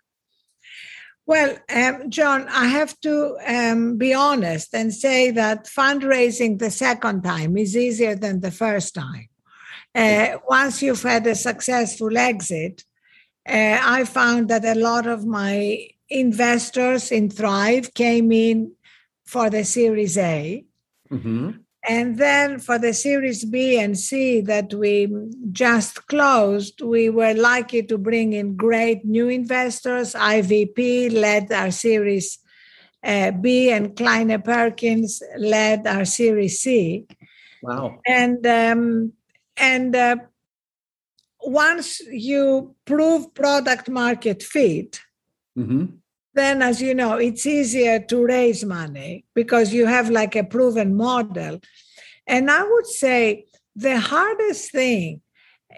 Well, 1.30 1.60
um, 1.70 2.10
John, 2.10 2.48
I 2.50 2.66
have 2.66 3.00
to 3.02 3.38
um, 3.46 3.98
be 3.98 4.16
honest 4.16 4.74
and 4.74 4.92
say 4.92 5.30
that 5.30 5.66
fundraising 5.66 6.58
the 6.58 6.72
second 6.72 7.22
time 7.22 7.56
is 7.56 7.78
easier 7.78 8.16
than 8.16 8.40
the 8.40 8.50
first 8.50 8.96
time. 8.96 9.30
Uh, 9.94 10.40
once 10.48 10.82
you've 10.82 11.04
had 11.04 11.28
a 11.28 11.36
successful 11.36 12.18
exit, 12.18 12.84
uh, 13.48 13.78
I 13.80 14.06
found 14.06 14.50
that 14.50 14.66
a 14.66 14.74
lot 14.74 15.06
of 15.06 15.24
my 15.24 15.90
investors 16.10 17.12
in 17.12 17.30
Thrive 17.30 17.94
came 17.94 18.32
in 18.32 18.72
for 19.24 19.52
the 19.52 19.64
Series 19.64 20.18
A. 20.18 20.66
Mm-hmm. 21.12 21.52
And 21.88 22.18
then 22.18 22.60
for 22.60 22.78
the 22.78 22.94
Series 22.94 23.46
B 23.46 23.80
and 23.80 23.98
C 23.98 24.42
that 24.42 24.74
we 24.74 25.08
just 25.52 26.08
closed, 26.08 26.82
we 26.82 27.10
were 27.10 27.34
lucky 27.34 27.84
to 27.84 27.98
bring 27.98 28.34
in 28.34 28.58
great 28.58 29.06
new 29.06 29.30
investors. 29.30 30.14
IVP 30.14 31.14
led 31.14 31.52
our 31.52 31.72
Series 31.72 32.38
uh, 33.02 33.32
B, 33.32 33.72
and 33.72 33.96
Kleiner 33.96 34.40
Perkins 34.40 35.24
led 35.38 35.88
our 35.88 36.04
Series 36.04 36.60
C. 36.60 37.06
Wow! 37.64 38.00
And 38.06 38.46
um, 38.46 39.14
and 39.56 39.96
uh, 39.96 40.18
once 41.42 42.02
you 42.02 42.76
prove 42.84 43.34
product 43.34 43.88
market 43.88 44.44
fit, 44.44 45.00
mm-hmm 45.58 45.96
then 46.34 46.62
as 46.62 46.82
you 46.82 46.94
know 46.94 47.14
it's 47.18 47.46
easier 47.46 48.00
to 48.00 48.26
raise 48.26 48.64
money 48.64 49.26
because 49.34 49.74
you 49.74 49.86
have 49.86 50.10
like 50.10 50.36
a 50.36 50.44
proven 50.44 50.96
model. 50.96 51.60
And 52.28 52.52
i 52.52 52.64
would 52.64 52.86
say 52.86 53.46
the 53.76 54.00
hardest 54.00 54.72
thing 54.72 55.22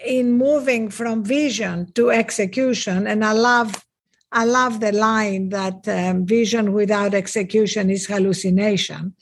in 0.05 0.31
moving 0.34 0.89
from 0.89 1.24
vision 1.24 1.91
to 1.93 2.12
execution 2.12 3.08
and 3.08 3.24
i 3.25 3.34
love 3.34 3.86
i 4.31 4.46
love 4.46 4.79
the 4.79 4.91
line 4.91 5.50
that 5.50 5.88
um, 5.88 6.25
vision 6.25 6.74
without 6.74 7.13
execution 7.13 7.89
is 7.89 8.05
hallucination. 8.05 9.13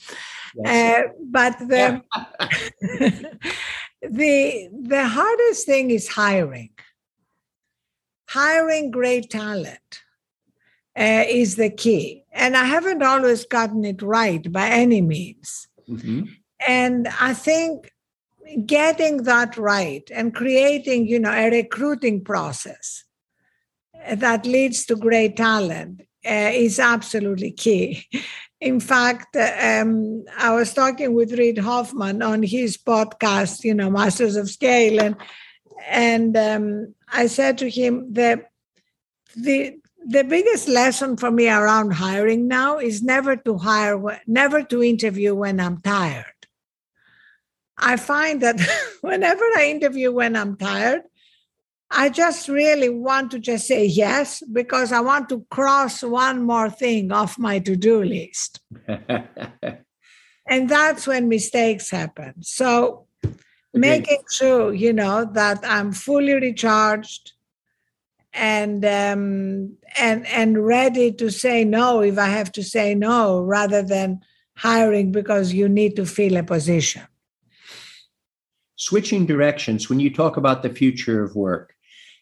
Yes. 0.56 1.06
uh, 1.06 1.12
but 1.24 1.60
the 1.60 2.02
the 4.02 4.70
the 4.72 5.08
hardest 5.08 5.66
thing 5.66 5.92
is 5.92 6.08
hiring. 6.08 6.72
Hiring 8.30 8.92
great 8.92 9.30
talent 9.30 10.02
uh, 10.98 11.24
is 11.28 11.56
the 11.56 11.70
key. 11.70 12.24
And 12.32 12.56
I 12.56 12.66
haven't 12.66 13.04
always 13.04 13.46
gotten 13.46 13.86
it 13.86 14.02
right 14.02 14.52
by 14.52 14.70
any 14.70 15.02
means. 15.02 15.68
Mm-hmm. 15.90 16.24
And 16.68 17.08
I 17.20 17.34
think 17.34 17.92
getting 18.66 19.24
that 19.24 19.58
right 19.58 20.10
and 20.14 20.34
creating, 20.34 21.08
you 21.08 21.20
know, 21.20 21.32
a 21.32 21.50
recruiting 21.50 22.24
process 22.24 23.04
that 24.12 24.46
leads 24.46 24.86
to 24.86 24.96
great 24.96 25.38
talent 25.38 26.02
uh, 26.26 26.52
is 26.54 26.80
absolutely 26.80 27.52
key. 27.52 28.06
In 28.62 28.82
fact, 28.82 29.38
um, 29.38 30.26
I 30.38 30.54
was 30.54 30.74
talking 30.74 31.14
with 31.14 31.38
Reid 31.40 31.58
Hoffman 31.58 32.22
on 32.22 32.44
his 32.44 32.78
podcast, 32.78 33.64
you 33.64 33.74
know, 33.74 33.90
Masters 33.90 34.36
of 34.36 34.50
Scale, 34.50 35.00
and 35.00 35.16
and 35.88 36.36
um, 36.36 36.94
I 37.08 37.28
said 37.28 37.58
to 37.60 37.70
him 37.70 38.14
that 38.16 38.52
the 39.34 39.80
the 40.10 40.24
biggest 40.24 40.68
lesson 40.68 41.16
for 41.18 41.30
me 41.30 41.48
around 41.48 41.92
hiring 41.92 42.48
now 42.48 42.80
is 42.80 43.04
never 43.04 43.36
to 43.36 43.60
hire, 43.60 44.20
never 44.26 44.64
to 44.64 44.82
interview 44.82 45.36
when 45.36 45.60
I'm 45.60 45.80
tired. 45.82 46.26
I 47.78 47.96
find 47.96 48.42
that 48.42 48.60
whenever 49.02 49.44
I 49.56 49.68
interview 49.70 50.12
when 50.12 50.36
I'm 50.36 50.58
tired, 50.58 51.04
I 51.92 52.10
just 52.10 52.48
really 52.48 52.90
want 52.90 53.30
to 53.32 53.40
just 53.40 53.68
say 53.68 53.86
yes 53.86 54.42
because 54.52 54.92
I 54.92 55.00
want 55.02 55.30
to 55.30 55.46
cross 55.52 56.02
one 56.02 56.44
more 56.44 56.72
thing 56.72 57.12
off 57.12 57.38
my 57.38 57.60
to 57.60 57.76
do 57.76 58.04
list. 58.04 58.62
and 60.48 60.70
that's 60.70 61.06
when 61.06 61.30
mistakes 61.30 61.92
happen. 61.92 62.42
So, 62.42 63.06
making 63.76 64.24
sure, 64.32 64.74
you 64.74 64.92
know, 64.92 65.26
that 65.34 65.60
I'm 65.64 65.92
fully 65.92 66.34
recharged 66.34 67.34
and 68.40 68.86
um, 68.86 69.76
and 70.00 70.26
and 70.28 70.66
ready 70.66 71.12
to 71.12 71.30
say 71.30 71.66
no 71.66 72.02
if 72.02 72.18
I 72.18 72.28
have 72.28 72.52
to 72.54 72.64
say 72.64 72.96
no, 72.96 73.42
rather 73.42 73.84
than 73.84 74.22
hiring 74.56 75.12
because 75.12 75.54
you 75.54 75.68
need 75.68 75.96
to 75.98 76.06
fill 76.06 76.38
a 76.38 76.44
position. 76.44 77.04
Switching 78.78 79.26
directions 79.26 79.90
when 79.90 80.00
you 80.00 80.14
talk 80.14 80.38
about 80.38 80.64
the 80.64 80.70
future 80.70 81.22
of 81.22 81.36
work 81.36 81.76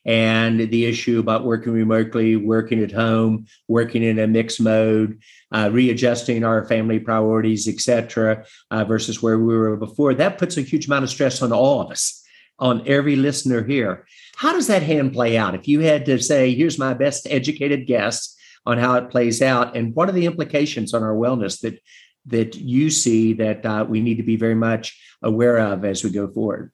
and 0.05 0.71
the 0.71 0.85
issue 0.85 1.19
about 1.19 1.45
working 1.45 1.73
remotely, 1.73 2.35
working 2.35 2.81
at 2.81 2.91
home, 2.91 3.45
working 3.67 4.01
in 4.01 4.17
a 4.17 4.25
mixed 4.25 4.59
mode, 4.59 5.19
uh, 5.51 5.69
readjusting 5.71 6.43
our 6.43 6.65
family 6.65 6.99
priorities, 6.99 7.67
etc., 7.67 8.43
uh, 8.71 8.83
versus 8.85 9.21
where 9.21 9.37
we 9.37 9.55
were 9.55 9.75
before, 9.75 10.13
that 10.13 10.37
puts 10.37 10.57
a 10.57 10.61
huge 10.61 10.87
amount 10.87 11.03
of 11.03 11.09
stress 11.09 11.41
on 11.41 11.51
all 11.51 11.81
of 11.81 11.91
us, 11.91 12.23
on 12.57 12.87
every 12.87 13.15
listener 13.15 13.63
here. 13.63 14.07
How 14.37 14.53
does 14.53 14.67
that 14.67 14.83
hand 14.83 15.13
play 15.13 15.35
out? 15.35 15.55
If 15.55 15.67
you 15.67 15.79
had 15.79 16.05
to 16.05 16.19
say, 16.19 16.53
here's 16.53 16.77
my 16.77 16.93
best 16.93 17.25
educated 17.27 17.87
guess 17.87 18.35
on 18.67 18.77
how 18.77 18.93
it 18.95 19.09
plays 19.09 19.41
out, 19.41 19.75
and 19.75 19.95
what 19.95 20.09
are 20.09 20.11
the 20.11 20.27
implications 20.27 20.93
on 20.93 21.01
our 21.01 21.15
wellness 21.15 21.59
that 21.61 21.79
that 22.27 22.55
you 22.55 22.89
see 22.89 23.33
that 23.33 23.65
uh, 23.65 23.85
we 23.87 24.01
need 24.01 24.17
to 24.17 24.23
be 24.23 24.35
very 24.35 24.53
much 24.53 24.99
aware 25.23 25.57
of 25.57 25.85
as 25.85 26.03
we 26.03 26.11
go 26.11 26.27
forward? 26.27 26.71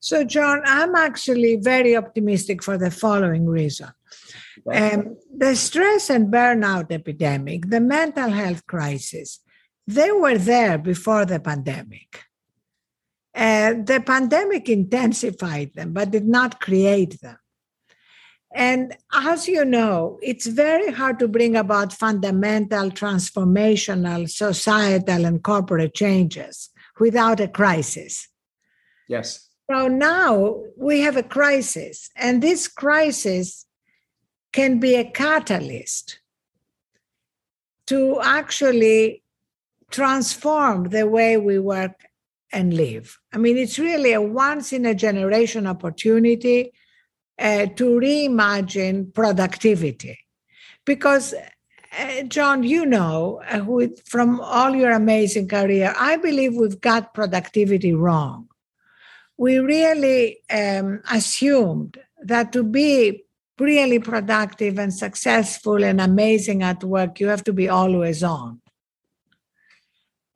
So, 0.00 0.22
John, 0.24 0.60
I'm 0.66 0.94
actually 0.94 1.56
very 1.56 1.96
optimistic 1.96 2.62
for 2.62 2.76
the 2.76 2.90
following 2.90 3.46
reason. 3.46 3.88
Um, 4.70 5.16
the 5.34 5.54
stress 5.56 6.10
and 6.10 6.32
burnout 6.32 6.92
epidemic, 6.92 7.70
the 7.70 7.80
mental 7.80 8.30
health 8.30 8.66
crisis, 8.66 9.40
they 9.86 10.10
were 10.12 10.36
there 10.36 10.76
before 10.76 11.24
the 11.24 11.40
pandemic. 11.40 12.25
Uh, 13.36 13.74
the 13.84 14.02
pandemic 14.04 14.66
intensified 14.70 15.70
them, 15.74 15.92
but 15.92 16.10
did 16.10 16.26
not 16.26 16.58
create 16.58 17.20
them. 17.20 17.36
And 18.54 18.96
as 19.12 19.46
you 19.46 19.66
know, 19.66 20.18
it's 20.22 20.46
very 20.46 20.90
hard 20.90 21.18
to 21.18 21.28
bring 21.28 21.54
about 21.54 21.92
fundamental, 21.92 22.90
transformational, 22.90 24.30
societal, 24.30 25.26
and 25.26 25.42
corporate 25.42 25.92
changes 25.92 26.70
without 26.98 27.38
a 27.38 27.48
crisis. 27.48 28.28
Yes. 29.06 29.50
So 29.70 29.88
now 29.88 30.62
we 30.78 31.00
have 31.00 31.18
a 31.18 31.22
crisis, 31.22 32.08
and 32.16 32.42
this 32.42 32.66
crisis 32.68 33.66
can 34.52 34.80
be 34.80 34.94
a 34.94 35.04
catalyst 35.04 36.20
to 37.88 38.18
actually 38.22 39.22
transform 39.90 40.84
the 40.84 41.06
way 41.06 41.36
we 41.36 41.58
work 41.58 42.05
and 42.56 42.72
live. 42.72 43.18
I 43.34 43.36
mean, 43.36 43.58
it's 43.58 43.78
really 43.78 44.12
a 44.14 44.22
once 44.22 44.72
in 44.72 44.86
a 44.86 44.94
generation 44.94 45.66
opportunity 45.66 46.72
uh, 47.38 47.66
to 47.78 47.84
reimagine 48.00 49.12
productivity. 49.12 50.18
Because, 50.86 51.34
uh, 51.34 52.22
John, 52.22 52.62
you 52.62 52.86
know, 52.86 53.42
uh, 53.52 53.62
with, 53.62 54.00
from 54.08 54.40
all 54.40 54.74
your 54.74 54.92
amazing 54.92 55.48
career, 55.48 55.92
I 55.98 56.16
believe 56.16 56.54
we've 56.54 56.80
got 56.80 57.12
productivity 57.12 57.92
wrong. 57.92 58.48
We 59.36 59.58
really 59.58 60.38
um, 60.50 61.02
assumed 61.12 61.98
that 62.22 62.52
to 62.54 62.62
be 62.64 63.24
really 63.58 63.98
productive 63.98 64.78
and 64.78 64.94
successful 64.94 65.84
and 65.84 66.00
amazing 66.00 66.62
at 66.62 66.82
work, 66.82 67.20
you 67.20 67.28
have 67.28 67.44
to 67.44 67.52
be 67.52 67.68
always 67.68 68.22
on. 68.22 68.62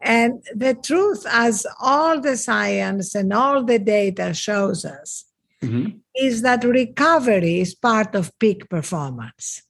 And 0.00 0.42
the 0.54 0.74
truth, 0.74 1.26
as 1.28 1.66
all 1.80 2.20
the 2.20 2.36
science 2.36 3.14
and 3.14 3.32
all 3.32 3.62
the 3.64 3.78
data 3.78 4.32
shows 4.32 4.84
us, 4.84 5.24
mm-hmm. 5.62 5.98
is 6.16 6.42
that 6.42 6.64
recovery 6.64 7.60
is 7.60 7.74
part 7.74 8.14
of 8.14 8.36
peak 8.38 8.68
performance. 8.68 9.62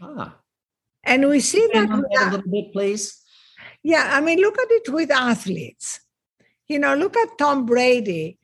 Ah. 0.00 0.36
And 1.04 1.28
we 1.28 1.40
see 1.40 1.68
that. 1.72 1.88
With, 1.88 2.04
a 2.20 2.24
little 2.30 2.50
bit, 2.50 2.72
please. 2.72 3.22
Yeah, 3.82 4.10
I 4.12 4.20
mean, 4.20 4.40
look 4.40 4.58
at 4.58 4.70
it 4.70 4.88
with 4.92 5.10
athletes. 5.10 6.00
You 6.68 6.80
know, 6.80 6.94
look 6.94 7.16
at 7.16 7.38
Tom 7.38 7.64
Brady 7.64 8.38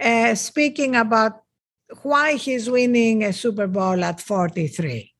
uh, 0.00 0.34
speaking 0.34 0.96
about 0.96 1.42
why 2.02 2.34
he's 2.34 2.68
winning 2.68 3.22
a 3.22 3.32
Super 3.32 3.66
Bowl 3.66 4.02
at 4.02 4.20
43. 4.20 5.12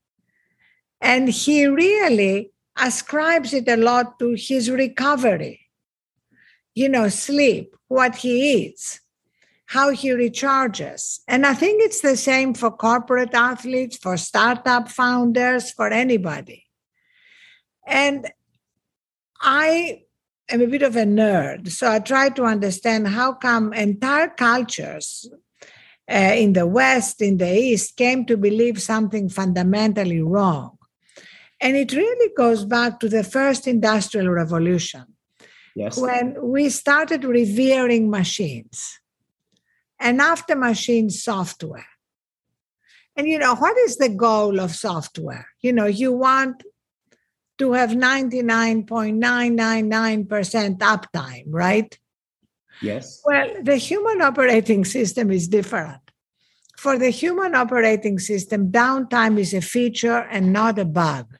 And 1.00 1.28
he 1.28 1.66
really 1.66 2.50
ascribes 2.76 3.54
it 3.54 3.68
a 3.68 3.76
lot 3.76 4.18
to 4.18 4.34
his 4.36 4.70
recovery. 4.70 5.60
You 6.74 6.88
know, 6.88 7.08
sleep, 7.08 7.74
what 7.88 8.16
he 8.16 8.52
eats, 8.52 9.00
how 9.66 9.90
he 9.90 10.10
recharges. 10.10 11.20
And 11.26 11.46
I 11.46 11.54
think 11.54 11.82
it's 11.82 12.00
the 12.00 12.16
same 12.16 12.54
for 12.54 12.70
corporate 12.70 13.34
athletes, 13.34 13.96
for 13.96 14.16
startup 14.16 14.88
founders, 14.88 15.70
for 15.70 15.88
anybody. 15.88 16.64
And 17.86 18.30
I 19.40 20.02
am 20.48 20.60
a 20.60 20.66
bit 20.66 20.82
of 20.82 20.96
a 20.96 21.04
nerd, 21.04 21.70
so 21.70 21.90
I 21.90 21.98
try 21.98 22.28
to 22.30 22.44
understand 22.44 23.08
how 23.08 23.32
come 23.32 23.72
entire 23.72 24.28
cultures 24.28 25.28
uh, 26.10 26.34
in 26.36 26.52
the 26.52 26.66
West, 26.66 27.20
in 27.20 27.38
the 27.38 27.52
East, 27.52 27.96
came 27.96 28.24
to 28.26 28.36
believe 28.36 28.80
something 28.80 29.28
fundamentally 29.28 30.20
wrong. 30.20 30.75
And 31.60 31.76
it 31.76 31.92
really 31.92 32.32
goes 32.36 32.64
back 32.64 33.00
to 33.00 33.08
the 33.08 33.24
first 33.24 33.66
industrial 33.66 34.28
revolution. 34.28 35.04
Yes. 35.74 35.98
When 35.98 36.36
we 36.40 36.70
started 36.70 37.24
revering 37.24 38.10
machines. 38.10 39.00
And 39.98 40.20
after 40.20 40.54
machines, 40.54 41.22
software. 41.22 41.86
And 43.16 43.26
you 43.26 43.38
know, 43.38 43.54
what 43.54 43.78
is 43.78 43.96
the 43.96 44.10
goal 44.10 44.60
of 44.60 44.74
software? 44.74 45.48
You 45.62 45.72
know, 45.72 45.86
you 45.86 46.12
want 46.12 46.62
to 47.58 47.72
have 47.72 47.90
99.999% 47.90 50.78
uptime, 50.78 51.44
right? 51.48 51.98
Yes. 52.82 53.22
Well, 53.24 53.54
the 53.62 53.76
human 53.76 54.20
operating 54.20 54.84
system 54.84 55.30
is 55.30 55.48
different. 55.48 56.02
For 56.76 56.98
the 56.98 57.08
human 57.08 57.54
operating 57.54 58.18
system, 58.18 58.70
downtime 58.70 59.38
is 59.38 59.54
a 59.54 59.62
feature 59.62 60.28
and 60.30 60.52
not 60.52 60.78
a 60.78 60.84
bug. 60.84 61.38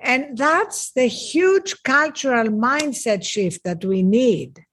And 0.00 0.36
that's 0.36 0.92
the 0.92 1.06
huge 1.06 1.82
cultural 1.82 2.48
mindset 2.48 3.24
shift 3.24 3.64
that 3.64 3.84
we 3.84 4.02
need 4.02 4.64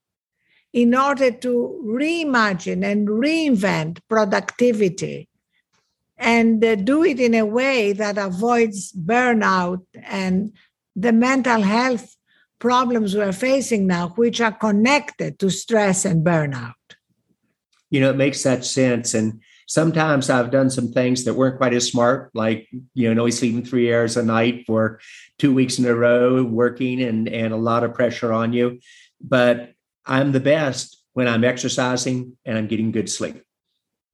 in 0.74 0.96
order 0.96 1.32
to 1.32 1.84
reimagine 1.86 2.84
and 2.86 3.08
reinvent 3.08 4.00
productivity 4.10 5.28
and 6.18 6.64
uh, 6.64 6.76
do 6.76 7.04
it 7.04 7.20
in 7.20 7.34
a 7.34 7.46
way 7.46 7.94
that 7.94 8.18
avoids 8.18 8.92
burnout 8.92 9.84
and 10.04 10.54
the 10.96 11.12
mental 11.12 11.62
health 11.62 12.16
problems 12.60 13.16
we're 13.16 13.32
facing 13.32 13.86
now, 13.86 14.10
which 14.10 14.42
are 14.42 14.52
connected 14.52 15.38
to 15.40 15.50
stress 15.50 16.06
and 16.06 16.26
burnout. 16.26 16.74
You 17.90 18.02
know, 18.02 18.10
it 18.10 18.18
makes 18.18 18.44
that 18.44 18.66
sense. 18.66 19.14
And 19.14 19.42
sometimes 19.68 20.30
I've 20.30 20.50
done 20.50 20.70
some 20.70 20.92
things 20.92 21.26
that 21.26 21.36
weren't 21.36 21.58
quite 21.58 21.74
as 21.74 21.88
smart, 21.88 22.32
like, 22.34 22.68
you 22.94 23.14
know, 23.14 23.30
sleeping 23.30 23.64
three 23.64 23.94
hours 23.94 24.18
a 24.18 24.24
night 24.24 24.64
for 24.66 25.00
two 25.38 25.54
weeks 25.54 25.78
in 25.78 25.86
a 25.86 25.94
row, 25.94 26.44
working 26.44 27.02
and, 27.02 27.28
and 27.28 27.54
a 27.54 27.58
lot 27.58 27.84
of 27.84 27.94
pressure 27.94 28.34
on 28.34 28.54
you. 28.54 28.80
But 29.22 29.74
I'm 30.06 30.32
the 30.32 30.40
best 30.40 31.04
when 31.14 31.28
I'm 31.28 31.44
exercising 31.44 32.38
and 32.46 32.58
I'm 32.58 32.68
getting 32.68 32.92
good 32.92 33.10
sleep. 33.10 33.44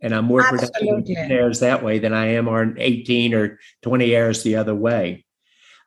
And 0.01 0.13
I'm 0.13 0.25
more 0.25 0.41
Absolutely. 0.41 1.15
productive 1.15 1.31
hours 1.31 1.59
that 1.61 1.83
way 1.83 1.99
than 1.99 2.13
I 2.13 2.33
am 2.33 2.49
on 2.49 2.75
18 2.77 3.33
or 3.33 3.59
20 3.83 4.17
hours 4.17 4.43
the 4.43 4.55
other 4.55 4.75
way. 4.75 5.23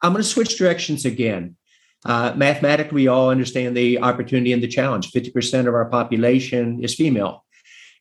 I'm 0.00 0.12
going 0.12 0.22
to 0.22 0.28
switch 0.28 0.56
directions 0.56 1.04
again. 1.04 1.56
Uh, 2.04 2.32
mathematically, 2.36 2.94
we 2.94 3.08
all 3.08 3.30
understand 3.30 3.76
the 3.76 3.98
opportunity 4.00 4.52
and 4.52 4.62
the 4.62 4.68
challenge. 4.68 5.10
50% 5.10 5.66
of 5.66 5.74
our 5.74 5.86
population 5.86 6.82
is 6.82 6.94
female. 6.94 7.45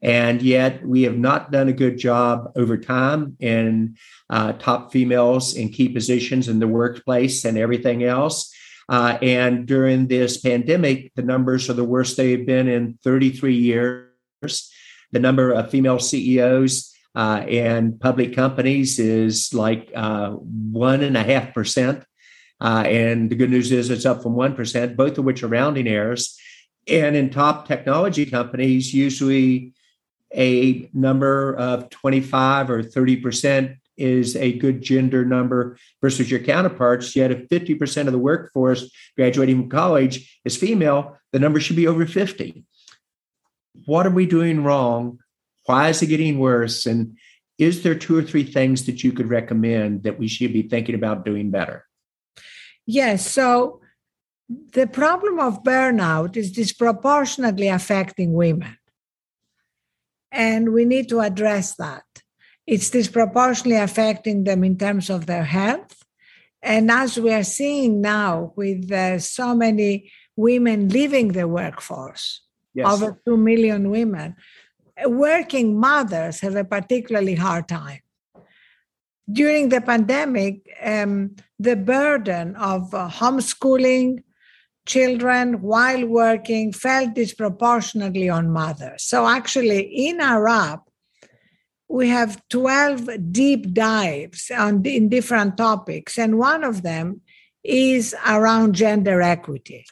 And 0.05 0.43
yet, 0.43 0.85
we 0.85 1.01
have 1.01 1.17
not 1.17 1.51
done 1.51 1.67
a 1.67 1.73
good 1.73 1.97
job 1.97 2.51
over 2.55 2.77
time 2.77 3.35
in 3.39 3.97
uh, 4.29 4.53
top 4.53 4.91
females 4.91 5.55
in 5.55 5.69
key 5.69 5.89
positions 5.89 6.47
in 6.47 6.59
the 6.59 6.67
workplace 6.67 7.43
and 7.43 7.57
everything 7.57 8.03
else. 8.03 8.53
Uh, 8.87 9.17
and 9.23 9.65
during 9.65 10.05
this 10.05 10.37
pandemic, 10.37 11.11
the 11.15 11.23
numbers 11.23 11.71
are 11.71 11.73
the 11.73 11.83
worst 11.83 12.17
they've 12.17 12.45
been 12.45 12.67
in 12.67 12.99
33 13.03 13.55
years. 13.55 14.71
The 15.11 15.19
number 15.19 15.51
of 15.51 15.71
female 15.71 15.97
CEOs 15.97 16.93
uh, 17.15 17.43
in 17.47 17.97
public 17.97 18.35
companies 18.35 18.99
is 18.99 19.55
like 19.55 19.91
uh, 19.95 20.33
one 20.33 21.01
and 21.01 21.17
a 21.17 21.23
half 21.23 21.51
percent. 21.51 22.03
Uh, 22.61 22.83
and 22.85 23.31
the 23.31 23.35
good 23.35 23.49
news 23.49 23.71
is 23.71 23.89
it's 23.89 24.05
up 24.05 24.21
from 24.21 24.35
1%, 24.35 24.95
both 24.95 25.17
of 25.17 25.25
which 25.25 25.41
are 25.41 25.47
rounding 25.47 25.87
errors. 25.87 26.39
And 26.87 27.15
in 27.15 27.31
top 27.31 27.67
technology 27.67 28.27
companies, 28.27 28.93
usually 28.93 29.73
a 30.35 30.89
number 30.93 31.55
of 31.55 31.89
25 31.89 32.69
or 32.69 32.83
30% 32.83 33.77
is 33.97 34.35
a 34.35 34.53
good 34.53 34.81
gender 34.81 35.23
number 35.23 35.77
versus 36.01 36.29
your 36.29 36.41
counterparts. 36.41 37.15
Yet, 37.15 37.31
if 37.31 37.47
50% 37.47 38.07
of 38.07 38.11
the 38.11 38.19
workforce 38.19 38.91
graduating 39.15 39.61
from 39.61 39.69
college 39.69 40.39
is 40.43 40.57
female, 40.57 41.17
the 41.31 41.39
number 41.39 41.59
should 41.59 41.75
be 41.75 41.87
over 41.87 42.05
50. 42.05 42.63
What 43.85 44.05
are 44.05 44.11
we 44.11 44.25
doing 44.25 44.63
wrong? 44.63 45.19
Why 45.65 45.89
is 45.89 46.01
it 46.01 46.07
getting 46.07 46.39
worse? 46.39 46.85
And 46.85 47.17
is 47.57 47.83
there 47.83 47.95
two 47.95 48.17
or 48.17 48.21
three 48.21 48.43
things 48.43 48.85
that 48.85 49.03
you 49.03 49.11
could 49.11 49.29
recommend 49.29 50.03
that 50.03 50.19
we 50.19 50.27
should 50.27 50.53
be 50.53 50.63
thinking 50.63 50.95
about 50.95 51.25
doing 51.25 51.51
better? 51.51 51.85
Yes. 52.85 53.25
So, 53.29 53.81
the 54.47 54.85
problem 54.85 55.39
of 55.39 55.63
burnout 55.63 56.37
is 56.37 56.51
disproportionately 56.51 57.67
affecting 57.67 58.33
women. 58.33 58.77
And 60.35 60.73
we 60.73 60.83
need 60.85 61.07
to 61.09 61.21
address 61.21 61.75
that. 61.77 62.03
It's 62.67 62.89
disproportionately 62.89 63.77
affecting 63.77 64.43
them 64.43 64.63
in 64.63 64.77
terms 64.77 65.09
of 65.09 65.25
their 65.25 65.45
health. 65.45 66.03
And 66.61 66.91
as 66.91 67.17
we 67.17 67.31
are 67.31 67.43
seeing 67.43 68.01
now 68.01 68.51
with 68.55 68.91
uh, 68.91 69.19
so 69.19 69.55
many 69.55 70.11
women 70.35 70.89
leaving 70.89 71.29
the 71.29 71.47
workforce, 71.47 72.41
yes. 72.73 72.91
over 72.91 73.21
2 73.25 73.37
million 73.37 73.89
women, 73.89 74.35
working 75.05 75.79
mothers 75.79 76.41
have 76.41 76.55
a 76.55 76.65
particularly 76.65 77.35
hard 77.35 77.67
time. 77.67 78.01
during 79.31 79.69
the 79.69 79.81
pandemic, 79.81 80.69
um, 80.83 81.35
the 81.57 81.75
burden 81.75 82.55
of 82.57 82.93
uh, 82.93 83.09
homeschooling 83.09 84.23
children 84.85 85.61
while 85.61 86.05
working 86.05 86.71
fell 86.71 87.11
disproportionately 87.11 88.29
on 88.29 88.51
mothers. 88.51 89.03
So, 89.03 89.27
actually, 89.27 89.81
in 90.07 90.21
our 90.21 90.47
app, 90.47 90.81
we 91.87 92.09
have 92.09 92.41
12 92.49 93.31
deep 93.31 93.73
dives 93.73 94.51
on, 94.51 94.85
in 94.85 95.09
different 95.09 95.57
topics, 95.57 96.17
and 96.17 96.37
one 96.37 96.63
of 96.63 96.81
them 96.81 97.21
is 97.63 98.15
around 98.27 98.75
gender 98.75 99.21
equity. 99.21 99.85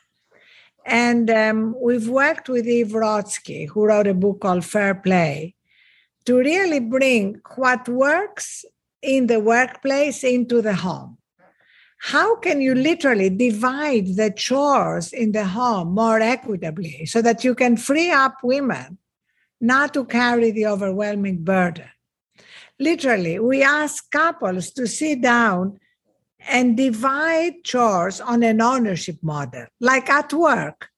And 0.85 1.29
um, 1.29 1.75
we've 1.81 2.09
worked 2.09 2.49
with 2.49 2.67
Eve 2.67 2.87
Rodsky, 2.87 3.69
who 3.69 3.85
wrote 3.85 4.07
a 4.07 4.13
book 4.13 4.41
called 4.41 4.65
Fair 4.65 4.95
Play, 4.95 5.55
to 6.25 6.37
really 6.37 6.79
bring 6.79 7.41
what 7.55 7.87
works 7.87 8.65
in 9.01 9.27
the 9.27 9.39
workplace 9.39 10.23
into 10.23 10.61
the 10.61 10.75
home. 10.75 11.17
How 12.07 12.35
can 12.35 12.59
you 12.59 12.75
literally 12.75 13.29
divide 13.29 14.17
the 14.17 14.29
chores 14.29 15.13
in 15.13 15.31
the 15.31 15.45
home 15.45 15.93
more 15.93 16.19
equitably 16.19 17.05
so 17.05 17.21
that 17.21 17.45
you 17.45 17.55
can 17.55 17.77
free 17.77 18.11
up 18.11 18.35
women 18.43 18.97
not 19.61 19.93
to 19.93 20.03
carry 20.03 20.51
the 20.51 20.65
overwhelming 20.65 21.45
burden? 21.45 21.87
Literally, 22.77 23.39
we 23.39 23.63
ask 23.63 24.11
couples 24.11 24.71
to 24.71 24.85
sit 24.85 25.21
down 25.21 25.79
and 26.45 26.75
divide 26.75 27.63
chores 27.63 28.19
on 28.19 28.43
an 28.43 28.59
ownership 28.61 29.19
model, 29.21 29.67
like 29.79 30.09
at 30.09 30.33
work. 30.33 30.89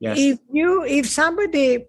Yes. 0.00 0.18
If 0.18 0.38
you 0.52 0.84
if 0.84 1.08
somebody 1.08 1.86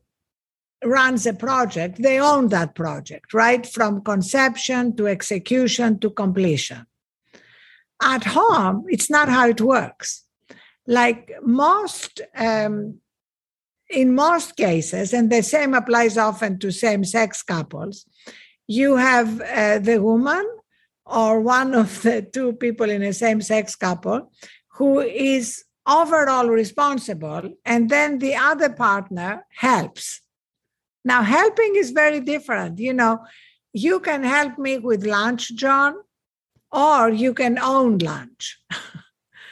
runs 0.86 1.26
a 1.26 1.34
project, 1.34 2.02
they 2.02 2.17
own 2.22 2.48
that 2.48 2.76
project, 2.76 3.34
right? 3.34 3.67
From 3.67 4.02
conception 4.02 4.96
to 4.96 5.08
execution 5.08 6.00
to 6.00 6.10
completion. 6.10 6.86
At 8.01 8.23
home, 8.23 8.85
it's 8.89 9.09
not 9.09 9.29
how 9.29 9.47
it 9.47 9.61
works. 9.61 10.25
Like 10.87 11.31
most, 11.43 12.21
um, 12.35 12.99
in 13.89 14.15
most 14.15 14.57
cases, 14.57 15.13
and 15.13 15.31
the 15.31 15.43
same 15.43 15.73
applies 15.73 16.17
often 16.17 16.57
to 16.59 16.71
same 16.71 17.03
sex 17.03 17.43
couples, 17.43 18.05
you 18.67 18.95
have 18.95 19.41
uh, 19.41 19.79
the 19.79 20.01
woman 20.01 20.45
or 21.05 21.41
one 21.41 21.75
of 21.75 22.01
the 22.01 22.21
two 22.21 22.53
people 22.53 22.89
in 22.89 23.03
a 23.03 23.13
same 23.13 23.41
sex 23.41 23.75
couple 23.75 24.31
who 24.75 24.99
is 24.99 25.63
overall 25.87 26.47
responsible, 26.47 27.53
and 27.65 27.89
then 27.89 28.19
the 28.19 28.35
other 28.35 28.69
partner 28.69 29.45
helps 29.49 30.21
now, 31.03 31.23
helping 31.23 31.75
is 31.75 31.91
very 31.91 32.19
different. 32.19 32.79
You 32.79 32.93
know, 32.93 33.19
you 33.73 33.99
can 33.99 34.23
help 34.23 34.57
me 34.57 34.77
with 34.77 35.05
lunch, 35.05 35.55
John, 35.55 35.95
or 36.71 37.10
you 37.10 37.34
can 37.34 37.60
own 37.60 37.97
lunch. 37.99 38.60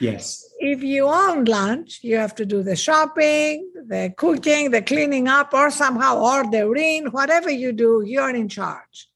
Yes. 0.01 0.45
if 0.60 0.82
you 0.82 1.08
own 1.08 1.43
lunch, 1.43 1.99
you 2.03 2.15
have 2.15 2.34
to 2.36 2.45
do 2.45 2.63
the 2.63 2.77
shopping, 2.77 3.69
the 3.88 4.13
cooking, 4.15 4.71
the 4.71 4.82
cleaning 4.82 5.27
up, 5.27 5.53
or 5.53 5.69
somehow 5.69 6.19
ordering, 6.19 7.08
whatever 7.08 7.49
you 7.49 7.73
do, 7.73 8.03
you're 8.05 8.29
in 8.29 8.47
charge. 8.47 9.10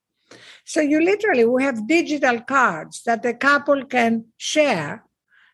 So 0.65 0.81
you 0.81 1.01
literally, 1.01 1.45
we 1.45 1.63
have 1.63 1.87
digital 1.87 2.41
cards 2.41 3.01
that 3.05 3.23
the 3.23 3.33
couple 3.33 3.85
can 3.85 4.25
share. 4.37 5.05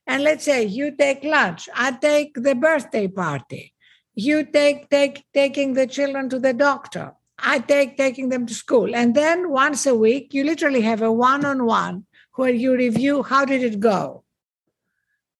And 0.07 0.23
let's 0.23 0.45
say 0.45 0.63
you 0.63 0.95
take 0.95 1.23
lunch, 1.23 1.69
I 1.75 1.91
take 1.91 2.33
the 2.33 2.55
birthday 2.55 3.07
party 3.07 3.73
you 4.19 4.43
take 4.43 4.89
take 4.89 5.23
taking 5.33 5.73
the 5.73 5.87
children 5.87 6.29
to 6.29 6.39
the 6.39 6.53
doctor 6.53 7.13
i 7.37 7.57
take 7.59 7.95
taking 7.95 8.29
them 8.29 8.45
to 8.45 8.53
school 8.53 8.95
and 8.95 9.15
then 9.15 9.49
once 9.49 9.85
a 9.85 9.95
week 9.95 10.33
you 10.33 10.43
literally 10.43 10.81
have 10.81 11.01
a 11.01 11.11
one-on-one 11.11 12.05
where 12.39 12.53
you 12.53 12.73
review 12.73 13.21
how 13.21 13.43
did 13.45 13.61
it 13.63 13.79
go? 13.79 14.23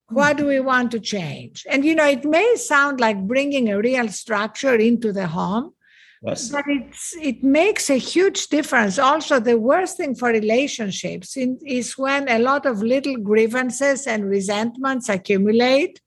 What 0.10 0.38
do 0.38 0.48
we 0.48 0.58
hmm. 0.58 0.66
want 0.66 0.92
to 0.92 1.00
change? 1.00 1.66
And 1.70 1.86
you 1.86 1.96
know 1.96 2.08
it 2.08 2.26
may 2.26 2.56
sound 2.56 3.00
like 3.00 3.28
bringing 3.34 3.70
a 3.70 3.80
real 3.80 4.10
structure 4.10 4.76
into 4.76 5.14
the 5.14 5.28
home 5.28 5.74
yes. 6.22 6.50
but 6.50 6.66
it's 6.68 7.16
it 7.22 7.44
makes 7.44 7.90
a 7.90 7.98
huge 7.98 8.48
difference. 8.48 9.00
Also 9.00 9.40
the 9.40 9.58
worst 9.58 9.98
thing 9.98 10.16
for 10.16 10.30
relationships 10.30 11.38
in, 11.38 11.58
is 11.66 11.98
when 11.98 12.28
a 12.28 12.40
lot 12.40 12.66
of 12.66 12.82
little 12.82 13.18
grievances 13.18 14.06
and 14.08 14.26
resentments 14.26 15.10
accumulate. 15.10 16.02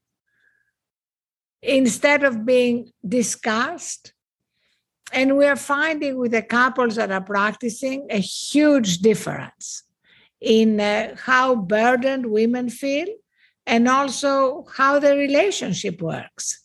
Instead 1.65 2.25
of 2.25 2.45
being 2.45 2.91
discussed. 3.07 4.13
And 5.13 5.37
we're 5.37 5.63
finding 5.77 6.19
with 6.19 6.33
the 6.33 6.43
couples 6.43 6.97
that 6.97 7.13
are 7.13 7.21
practicing 7.21 8.07
a 8.11 8.19
huge 8.19 8.99
difference 8.99 9.85
in 10.43 10.81
uh, 10.81 11.15
how 11.25 11.55
burdened 11.55 12.27
women 12.27 12.69
feel 12.69 13.07
and 13.67 13.89
also 13.89 14.65
how 14.77 14.99
the 14.99 15.17
relationship 15.17 16.03
works. 16.03 16.61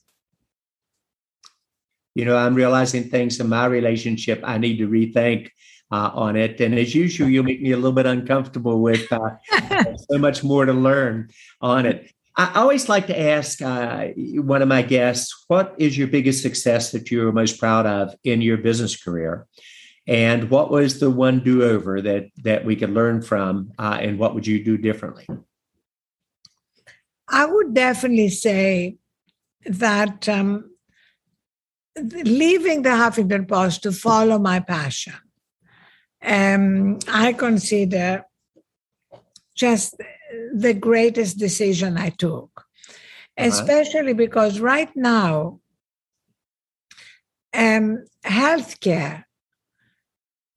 You 2.16 2.26
know, 2.26 2.36
I'm 2.36 2.56
realizing 2.56 3.10
things 3.10 3.40
in 3.40 3.48
my 3.48 3.68
relationship 3.68 4.42
I 4.44 4.58
need 4.58 4.78
to 4.78 4.88
rethink 4.88 5.52
uh, 5.92 6.12
on 6.14 6.36
it. 6.36 6.60
And 6.60 6.78
as 6.78 6.96
usual, 6.96 7.30
you 7.30 7.44
make 7.44 7.62
me 7.62 7.72
a 7.72 7.76
little 7.76 7.92
bit 7.92 8.08
uncomfortable 8.08 8.82
with 8.82 9.12
uh, 9.12 9.36
so 10.10 10.18
much 10.18 10.44
more 10.44 10.66
to 10.66 10.74
learn 10.74 11.30
on 11.62 11.86
it. 11.86 12.12
I 12.36 12.52
always 12.56 12.88
like 12.88 13.08
to 13.08 13.20
ask 13.20 13.62
uh, 13.62 14.08
one 14.16 14.62
of 14.62 14.68
my 14.68 14.84
guests, 14.84 15.46
what 15.48 15.76
is 15.80 15.98
your 15.98 16.08
biggest 16.08 16.44
success 16.44 16.92
that 16.92 17.10
you 17.10 17.28
are 17.28 17.32
most 17.32 17.60
proud 17.60 17.86
of 17.88 18.16
in 18.24 18.42
your 18.42 18.58
business 18.58 18.96
career? 19.02 19.48
And 20.08 20.50
what 20.50 20.72
was 20.72 21.00
the 21.00 21.12
one 21.12 21.42
do 21.44 21.64
over 21.64 22.02
that, 22.02 22.30
that 22.44 22.64
we 22.64 22.78
could 22.78 22.92
learn 22.92 23.22
from? 23.22 23.72
Uh, 23.78 23.98
and 24.02 24.18
what 24.18 24.34
would 24.34 24.48
you 24.48 24.64
do 24.64 24.78
differently? 24.78 25.28
I 27.28 27.46
would 27.46 27.74
definitely 27.74 28.30
say 28.30 28.98
that 29.66 30.30
um, 30.30 30.72
leaving 31.98 32.84
the 32.84 32.90
Huffington 32.90 33.48
Post 33.48 33.84
to 33.84 33.92
follow 33.92 34.40
my 34.40 34.62
passion, 34.62 35.14
um, 36.24 37.00
I 37.10 37.34
consider 37.34 38.24
just 39.56 39.96
the 40.54 40.74
greatest 40.74 41.38
decision 41.38 41.98
I 41.98 42.10
took, 42.10 42.50
uh-huh. 42.56 43.50
especially 43.50 44.14
because 44.14 44.62
right 44.62 44.90
now, 44.96 45.60
um, 47.54 48.06
healthcare 48.24 49.26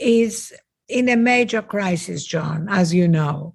is 0.00 0.52
in 0.88 1.08
a 1.08 1.16
major 1.16 1.62
crisis, 1.62 2.24
John, 2.24 2.66
as 2.68 2.92
you 2.92 3.06
know. 3.06 3.54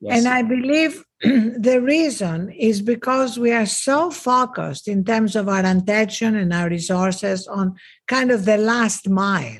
Yes. 0.00 0.18
And 0.18 0.28
I 0.28 0.42
believe 0.42 1.04
the 1.20 1.80
reason 1.82 2.50
is 2.50 2.80
because 2.80 3.38
we 3.38 3.52
are 3.52 3.66
so 3.66 4.10
focused 4.10 4.88
in 4.88 5.04
terms 5.04 5.36
of 5.36 5.48
our 5.48 5.64
attention 5.64 6.36
and 6.36 6.52
our 6.52 6.68
resources 6.68 7.46
on 7.46 7.76
kind 8.06 8.30
of 8.30 8.44
the 8.44 8.56
last 8.56 9.08
mile. 9.08 9.58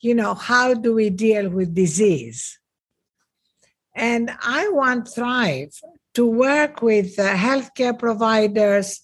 You 0.00 0.14
know, 0.14 0.34
how 0.34 0.74
do 0.74 0.94
we 0.94 1.10
deal 1.10 1.50
with 1.50 1.74
disease? 1.74 2.58
And 3.94 4.30
I 4.40 4.68
want 4.68 5.08
Thrive 5.08 5.74
to 6.14 6.26
work 6.26 6.82
with 6.82 7.18
uh, 7.18 7.34
healthcare 7.34 7.98
providers 7.98 9.00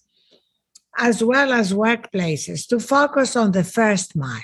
as 0.98 1.22
well 1.22 1.52
as 1.52 1.72
workplaces 1.72 2.66
to 2.68 2.80
focus 2.80 3.36
on 3.36 3.52
the 3.52 3.64
first 3.64 4.16
mile. 4.16 4.40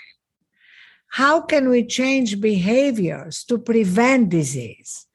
How 1.13 1.43
can 1.43 1.69
we 1.69 1.85
change 1.85 2.41
behaviors 2.41 3.45
to 3.45 3.59
prevent 3.59 4.31
disease? 4.31 5.07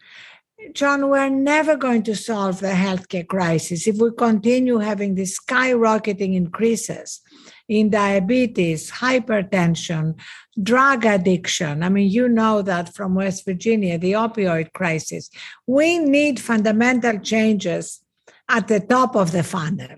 John, 0.73 1.09
we're 1.09 1.29
never 1.29 1.75
going 1.75 2.03
to 2.03 2.15
solve 2.15 2.59
the 2.59 2.67
healthcare 2.67 3.27
crisis 3.27 3.87
if 3.87 3.95
we 3.97 4.11
continue 4.11 4.77
having 4.77 5.15
these 5.15 5.39
skyrocketing 5.39 6.35
increases 6.35 7.21
in 7.67 7.89
diabetes, 7.89 8.91
hypertension, 8.91 10.19
drug 10.61 11.03
addiction. 11.03 11.81
I 11.81 11.89
mean, 11.89 12.11
you 12.11 12.29
know 12.29 12.61
that 12.61 12.93
from 12.93 13.15
West 13.15 13.43
Virginia, 13.43 13.97
the 13.97 14.11
opioid 14.11 14.73
crisis. 14.73 15.31
We 15.65 15.97
need 15.97 16.39
fundamental 16.39 17.17
changes 17.17 18.01
at 18.47 18.67
the 18.67 18.81
top 18.81 19.15
of 19.15 19.31
the 19.31 19.41
funnel. 19.41 19.97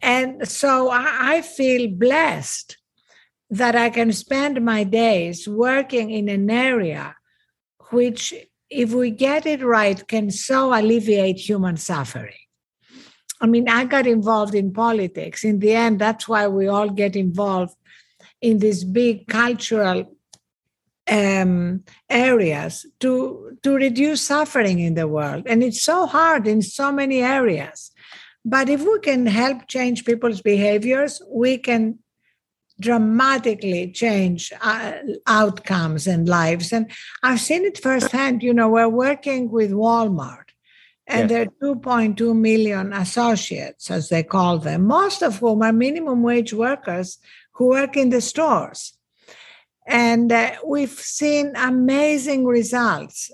And 0.00 0.46
so 0.48 0.88
I 0.92 1.42
feel 1.42 1.90
blessed 1.90 2.76
that 3.52 3.76
I 3.76 3.90
can 3.90 4.12
spend 4.12 4.64
my 4.64 4.82
days 4.82 5.46
working 5.46 6.10
in 6.10 6.30
an 6.30 6.48
area 6.50 7.14
which, 7.90 8.32
if 8.70 8.94
we 8.94 9.10
get 9.10 9.44
it 9.44 9.62
right, 9.62 10.08
can 10.08 10.30
so 10.30 10.72
alleviate 10.72 11.36
human 11.36 11.76
suffering. 11.76 12.42
I 13.42 13.46
mean, 13.46 13.68
I 13.68 13.84
got 13.84 14.06
involved 14.06 14.54
in 14.54 14.72
politics. 14.72 15.44
In 15.44 15.58
the 15.58 15.74
end, 15.74 15.98
that's 15.98 16.26
why 16.26 16.48
we 16.48 16.66
all 16.66 16.88
get 16.88 17.14
involved 17.14 17.76
in 18.40 18.58
these 18.58 18.84
big 18.84 19.26
cultural 19.26 20.16
um, 21.06 21.84
areas 22.08 22.86
to, 23.00 23.58
to 23.62 23.74
reduce 23.74 24.22
suffering 24.22 24.78
in 24.78 24.94
the 24.94 25.06
world. 25.06 25.42
And 25.46 25.62
it's 25.62 25.82
so 25.82 26.06
hard 26.06 26.46
in 26.46 26.62
so 26.62 26.90
many 26.90 27.20
areas. 27.20 27.90
But 28.46 28.70
if 28.70 28.80
we 28.80 28.98
can 29.00 29.26
help 29.26 29.68
change 29.68 30.06
people's 30.06 30.40
behaviors, 30.40 31.20
we 31.28 31.58
can 31.58 31.98
dramatically 32.82 33.90
change 33.92 34.52
uh, 34.60 34.92
outcomes 35.26 36.06
and 36.06 36.28
lives. 36.28 36.72
And 36.72 36.90
I've 37.22 37.40
seen 37.40 37.64
it 37.64 37.78
firsthand. 37.78 38.42
You 38.42 38.52
know, 38.52 38.68
we're 38.68 38.88
working 38.88 39.50
with 39.50 39.70
Walmart, 39.70 40.48
and 41.06 41.30
there 41.30 41.42
are 41.42 41.74
2.2 41.74 42.36
million 42.36 42.92
associates, 42.92 43.90
as 43.90 44.08
they 44.08 44.22
call 44.22 44.58
them, 44.58 44.86
most 44.86 45.22
of 45.22 45.38
whom 45.38 45.62
are 45.62 45.72
minimum 45.72 46.22
wage 46.22 46.52
workers 46.52 47.18
who 47.52 47.68
work 47.68 47.96
in 47.96 48.10
the 48.10 48.20
stores. 48.20 48.94
And 49.86 50.30
uh, 50.30 50.52
we've 50.64 50.90
seen 50.90 51.52
amazing 51.56 52.44
results 52.44 53.30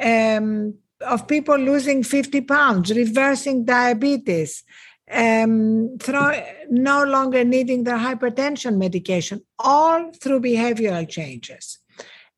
um, 0.00 0.74
of 1.00 1.28
people 1.28 1.56
losing 1.56 2.02
50 2.02 2.40
pounds, 2.42 2.90
reversing 2.90 3.64
diabetes, 3.64 4.64
um, 5.10 5.98
throw, 6.00 6.42
no 6.68 7.04
longer 7.04 7.44
needing 7.44 7.84
their 7.84 7.98
hypertension 7.98 8.76
medication, 8.76 9.42
all 9.58 10.12
through 10.12 10.40
behavioral 10.40 11.08
changes 11.08 11.78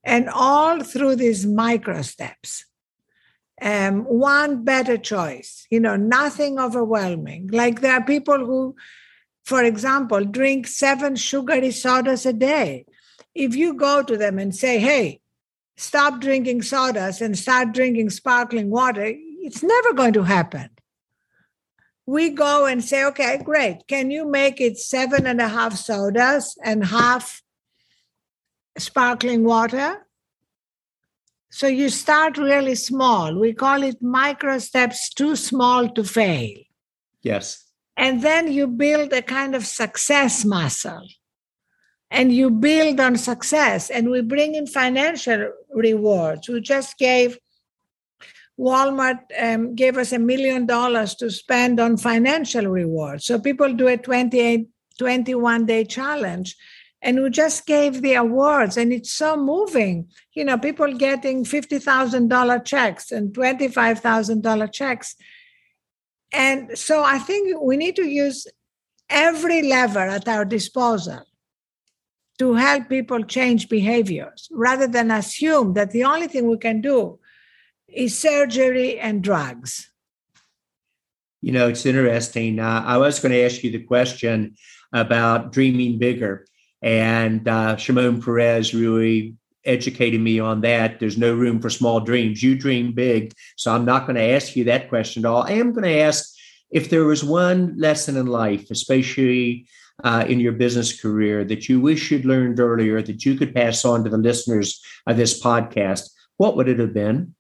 and 0.05 0.29
all 0.29 0.83
through 0.83 1.17
these 1.17 1.47
micro 1.47 2.03
steps. 2.03 2.65
Um, 3.61 4.05
one 4.05 4.65
better 4.65 4.97
choice, 4.97 5.67
you 5.71 5.81
know, 5.81 5.97
nothing 5.97 6.61
overwhelming. 6.61 7.49
Like 7.49 7.81
there 7.81 7.95
are 7.95 8.05
people 8.05 8.39
who, 8.39 8.77
for 9.45 9.65
example, 9.65 10.25
drink 10.25 10.69
seven 10.69 11.17
sugary 11.17 11.73
sodas 11.73 12.25
a 12.25 12.33
day. 12.33 12.87
If 13.35 13.57
you 13.57 13.75
go 13.75 14.03
to 14.03 14.17
them 14.17 14.39
and 14.39 14.55
say, 14.55 14.79
hey, 14.79 15.21
stop 15.77 16.21
drinking 16.21 16.63
sodas 16.63 17.21
and 17.21 17.37
start 17.37 17.73
drinking 17.73 18.11
sparkling 18.11 18.71
water, 18.71 19.07
it's 19.07 19.63
never 19.63 19.93
going 19.93 20.13
to 20.13 20.23
happen 20.23 20.71
we 22.09 22.31
go 22.31 22.65
and 22.65 22.83
say, 22.83 23.05
okay, 23.05 23.39
great. 23.45 23.87
Can 23.87 24.11
you 24.11 24.27
make 24.27 24.63
it 24.63 24.79
seven 24.79 25.27
and 25.27 25.43
a 25.43 25.49
half 25.49 25.77
sodas 25.77 26.57
and 26.65 26.87
half 26.87 27.43
sparkling 28.79 29.45
water? 29.45 30.07
So 31.51 31.67
you 31.67 31.91
start 31.91 32.39
really 32.39 32.77
small. 32.77 33.39
We 33.39 33.53
call 33.53 33.83
it 33.83 34.01
micro 34.01 34.59
steps, 34.59 35.11
too 35.11 35.37
small 35.37 35.91
to 35.91 36.03
fail. 36.03 36.57
Yes. 37.21 37.63
And 37.95 38.23
then 38.23 38.51
you 38.51 38.69
build 38.69 39.13
a 39.13 39.21
kind 39.21 39.55
of 39.55 39.67
success 39.67 40.47
muscle. 40.47 41.07
And 42.11 42.33
you 42.33 42.49
build 42.49 43.01
on 43.01 43.19
success. 43.19 43.91
And 43.91 44.09
we 44.09 44.23
bring 44.23 44.55
in 44.55 44.67
financial 44.67 45.53
rewards. 45.75 46.49
We 46.49 46.63
just 46.63 46.97
gave 46.97 47.37
Walmart 48.59 49.21
um, 49.39 49.75
gave 49.75 49.97
us 49.97 50.13
a 50.13 50.19
million 50.19 50.67
dollars 50.67 51.15
to 51.17 51.31
spend 51.31 51.79
on 51.79 51.97
financial 51.97 52.67
rewards. 52.67 53.25
So 53.25 53.39
people 53.39 53.73
do 53.73 53.87
a 53.87 53.97
28, 53.97 54.69
21 54.99 55.67
day 55.67 55.85
challenge. 55.85 56.57
And 57.01 57.23
we 57.23 57.31
just 57.31 57.65
gave 57.65 58.03
the 58.03 58.15
awards, 58.15 58.77
and 58.77 58.93
it's 58.93 59.13
so 59.13 59.37
moving. 59.37 60.09
You 60.35 60.45
know, 60.45 60.59
people 60.59 60.93
getting 60.95 61.45
$50,000 61.45 62.65
checks 62.65 63.13
and 63.13 63.33
$25,000 63.33 64.73
checks. 64.73 65.15
And 66.33 66.77
so 66.77 67.05
I 67.05 67.21
think 67.21 67.61
we 67.63 67.77
need 67.77 67.95
to 67.97 68.05
use 68.05 68.49
every 69.09 69.63
lever 69.63 70.09
at 70.09 70.27
our 70.27 70.45
disposal 70.45 71.23
to 72.41 72.55
help 72.55 72.89
people 72.89 73.23
change 73.23 73.69
behaviors 73.69 74.49
rather 74.51 74.89
than 74.89 75.13
assume 75.13 75.75
that 75.75 75.93
the 75.93 76.03
only 76.03 76.27
thing 76.27 76.49
we 76.49 76.59
can 76.59 76.81
do 76.81 77.19
is 77.89 78.19
surgery 78.19 78.99
and 78.99 79.23
drugs? 79.23 79.91
You 81.41 81.53
know, 81.53 81.69
it's 81.69 81.87
interesting. 81.87 82.59
Uh, 82.59 82.83
I 82.85 82.99
was 82.99 83.21
going 83.21 83.33
to 83.33 83.45
ask 83.45 83.63
you 83.63 83.71
the 83.71 83.83
question 83.83 84.57
about 84.93 85.53
dreaming 85.53 85.99
bigger, 85.99 86.47
and 86.83 87.47
uh, 87.47 87.77
Shimon 87.77 88.21
Peres 88.21 88.75
really 88.75 89.37
educated 89.65 90.21
me 90.21 90.41
on 90.41 90.63
that. 90.63 90.99
There's 90.99 91.19
no 91.19 91.35
room 91.35 91.61
for 91.61 91.71
small 91.71 92.01
dreams. 92.01 92.43
You 92.43 92.57
dream 92.57 92.93
big. 92.93 93.35
So 93.57 93.73
I'm 93.73 93.85
not 93.85 94.07
going 94.07 94.17
to 94.17 94.23
ask 94.23 94.57
you 94.57 94.65
that 94.65 94.89
question 94.89 95.25
at 95.25 95.29
all. 95.29 95.43
I 95.43 95.53
am 95.53 95.73
going 95.73 95.85
to 95.85 96.01
ask 96.01 96.35
if 96.71 96.91
there 96.91 97.05
was 97.05 97.23
one 97.23 97.77
lesson 97.79 98.17
in 98.17 98.27
life, 98.27 98.71
especially 98.71 99.67
uh, 100.05 100.25
in 100.29 100.41
your 100.41 100.53
business 100.53 100.99
career, 101.01 101.45
that 101.45 101.69
you 101.69 101.81
wish 101.81 102.11
you'd 102.11 102.25
learned 102.25 102.61
earlier 102.61 103.03
that 103.03 103.25
you 103.25 103.37
could 103.37 103.55
pass 103.55 103.85
on 103.85 104.05
to 104.05 104.11
the 104.11 104.19
listeners 104.19 104.83
of 105.07 105.17
this 105.17 105.41
podcast, 105.43 106.11
what 106.37 106.57
would 106.57 106.69
it 106.69 106.79
have 106.79 106.95
been? 106.95 107.35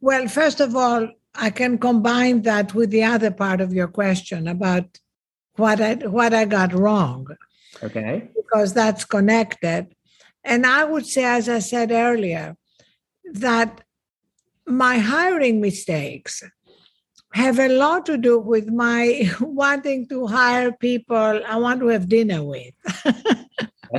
Well, 0.00 0.28
first 0.28 0.60
of 0.60 0.74
all, 0.74 1.08
I 1.34 1.50
can 1.50 1.78
combine 1.78 2.42
that 2.42 2.74
with 2.74 2.90
the 2.90 3.04
other 3.04 3.30
part 3.30 3.60
of 3.60 3.72
your 3.72 3.88
question 3.88 4.48
about 4.48 4.98
what 5.56 5.80
I 5.80 5.94
what 5.94 6.34
I 6.34 6.44
got 6.44 6.72
wrong. 6.72 7.26
Okay. 7.82 8.28
Because 8.34 8.72
that's 8.72 9.04
connected. 9.04 9.94
And 10.42 10.66
I 10.66 10.84
would 10.84 11.06
say, 11.06 11.24
as 11.24 11.48
I 11.48 11.58
said 11.60 11.92
earlier, 11.92 12.56
that 13.32 13.82
my 14.66 14.98
hiring 14.98 15.60
mistakes 15.60 16.42
have 17.32 17.58
a 17.58 17.68
lot 17.68 18.06
to 18.06 18.16
do 18.16 18.38
with 18.38 18.68
my 18.68 19.30
wanting 19.40 20.08
to 20.08 20.26
hire 20.26 20.72
people 20.72 21.40
I 21.46 21.56
want 21.56 21.80
to 21.80 21.88
have 21.88 22.08
dinner 22.08 22.42
with. 22.42 22.74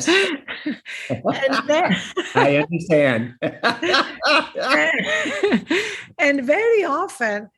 then, 1.68 1.96
I 2.34 2.58
understand. 2.58 3.36
and 6.18 6.46
very 6.46 6.86
often, 6.86 7.50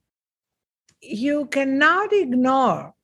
you 1.02 1.46
cannot 1.46 2.12
ignore, 2.12 2.96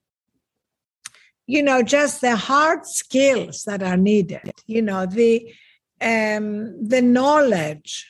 you 1.45 1.61
know, 1.61 1.83
just 1.83 2.21
the 2.21 2.35
hard 2.35 2.87
skills 2.87 3.65
that 3.65 3.83
are 3.83 3.97
needed. 3.97 4.51
You 4.65 4.81
know, 4.81 5.05
the 5.05 5.53
um, 6.01 6.87
the 6.87 7.03
knowledge, 7.03 8.07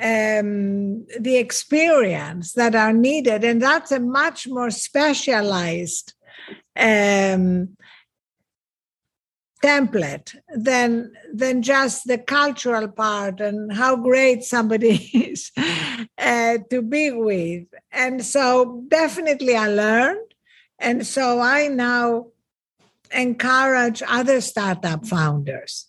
um, 0.00 1.06
the 1.18 1.38
experience 1.38 2.52
that 2.52 2.76
are 2.76 2.92
needed, 2.92 3.42
and 3.42 3.60
that's 3.60 3.90
a 3.90 3.98
much 3.98 4.46
more 4.46 4.70
specialized 4.70 6.12
um, 6.76 7.76
template 9.66 10.36
than 10.54 11.12
than 11.34 11.60
just 11.60 12.06
the 12.06 12.18
cultural 12.18 12.88
part 12.88 13.40
and 13.40 13.72
how 13.72 13.96
great 13.96 14.44
somebody 14.44 14.94
is 15.30 15.50
uh, 16.18 16.58
to 16.70 16.82
be 16.82 17.10
with. 17.10 17.64
And 17.90 18.24
so 18.24 18.84
definitely 18.88 19.56
i 19.56 19.68
learned. 19.68 20.28
And 20.78 21.06
so 21.06 21.40
i 21.40 21.68
now 21.68 22.26
encourage 23.10 24.02
other 24.18 24.40
startup 24.40 25.06
founders 25.06 25.86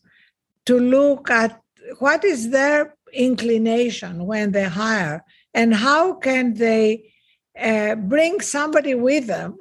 to 0.66 0.80
look 0.80 1.30
at 1.30 1.62
what 2.00 2.24
is 2.24 2.50
their 2.52 2.96
inclination 3.14 4.26
when 4.26 4.52
they 4.52 4.66
hire 4.66 5.24
and 5.54 5.74
how 5.74 6.14
can 6.14 6.54
they 6.54 7.12
uh, 7.60 7.96
bring 7.96 8.40
somebody 8.42 8.94
with 8.94 9.26
them 9.28 9.58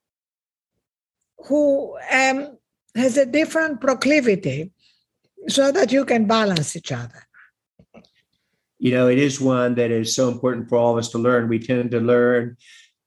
who 1.46 1.96
um, 2.10 2.56
has 2.96 3.16
a 3.16 3.26
different 3.26 3.80
proclivity 3.80 4.72
so 5.48 5.70
that 5.70 5.92
you 5.92 6.04
can 6.04 6.26
balance 6.26 6.74
each 6.76 6.92
other. 6.92 7.26
You 8.78 8.92
know, 8.92 9.08
it 9.08 9.18
is 9.18 9.40
one 9.40 9.74
that 9.76 9.90
is 9.90 10.14
so 10.14 10.28
important 10.28 10.68
for 10.68 10.76
all 10.76 10.92
of 10.92 10.98
us 10.98 11.10
to 11.10 11.18
learn. 11.18 11.48
We 11.48 11.58
tend 11.58 11.90
to 11.92 12.00
learn 12.00 12.56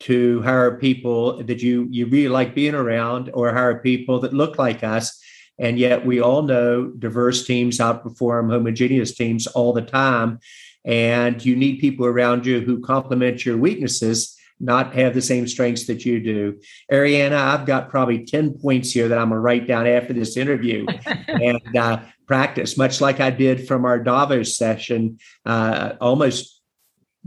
to 0.01 0.41
hire 0.41 0.77
people 0.77 1.43
that 1.43 1.61
you 1.61 1.87
you 1.91 2.05
really 2.05 2.29
like 2.29 2.55
being 2.55 2.75
around 2.75 3.29
or 3.33 3.51
hire 3.51 3.79
people 3.79 4.19
that 4.21 4.33
look 4.33 4.57
like 4.57 4.83
us 4.83 5.21
and 5.59 5.77
yet 5.77 6.05
we 6.05 6.21
all 6.21 6.41
know 6.41 6.87
diverse 6.87 7.45
teams 7.45 7.79
outperform 7.79 8.49
homogeneous 8.49 9.13
teams 9.13 9.45
all 9.47 9.73
the 9.73 9.81
time 9.81 10.39
and 10.85 11.43
you 11.43 11.53
need 11.53 11.79
people 11.79 12.05
around 12.05 12.45
you 12.45 12.61
who 12.61 12.79
complement 12.79 13.45
your 13.45 13.57
weaknesses 13.57 14.38
not 14.59 14.93
have 14.93 15.13
the 15.13 15.21
same 15.21 15.47
strengths 15.47 15.87
that 15.87 16.05
you 16.05 16.19
do. 16.19 16.59
Arianna, 16.91 17.33
I've 17.33 17.65
got 17.65 17.89
probably 17.89 18.25
10 18.25 18.59
points 18.59 18.91
here 18.91 19.07
that 19.07 19.17
I'm 19.17 19.29
going 19.29 19.37
to 19.37 19.41
write 19.41 19.67
down 19.67 19.87
after 19.87 20.13
this 20.13 20.37
interview 20.37 20.85
and 21.27 21.77
uh, 21.77 22.01
practice, 22.27 22.77
much 22.77 23.01
like 23.01 23.19
I 23.19 23.29
did 23.29 23.67
from 23.67 23.85
our 23.85 23.99
Davos 23.99 24.57
session 24.57 25.19
uh, 25.45 25.93
almost 26.01 26.61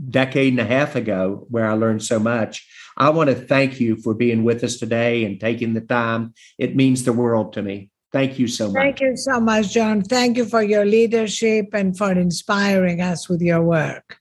decade 0.09 0.53
and 0.53 0.59
a 0.59 0.65
half 0.65 0.95
ago, 0.95 1.45
where 1.49 1.69
I 1.69 1.73
learned 1.73 2.03
so 2.03 2.19
much. 2.19 2.67
I 2.97 3.09
want 3.09 3.29
to 3.29 3.35
thank 3.35 3.79
you 3.79 3.95
for 3.97 4.13
being 4.13 4.43
with 4.43 4.63
us 4.63 4.77
today 4.77 5.25
and 5.25 5.39
taking 5.39 5.73
the 5.73 5.81
time. 5.81 6.33
It 6.57 6.75
means 6.75 7.03
the 7.03 7.13
world 7.13 7.53
to 7.53 7.61
me. 7.61 7.89
Thank 8.11 8.37
you 8.37 8.47
so 8.47 8.67
much. 8.67 8.75
Thank 8.75 9.01
you 9.01 9.17
so 9.17 9.39
much, 9.39 9.73
John. 9.73 10.03
Thank 10.03 10.37
you 10.37 10.45
for 10.45 10.61
your 10.61 10.85
leadership 10.85 11.69
and 11.73 11.97
for 11.97 12.11
inspiring 12.11 13.01
us 13.01 13.27
with 13.27 13.41
your 13.41 13.63
work. 13.63 14.12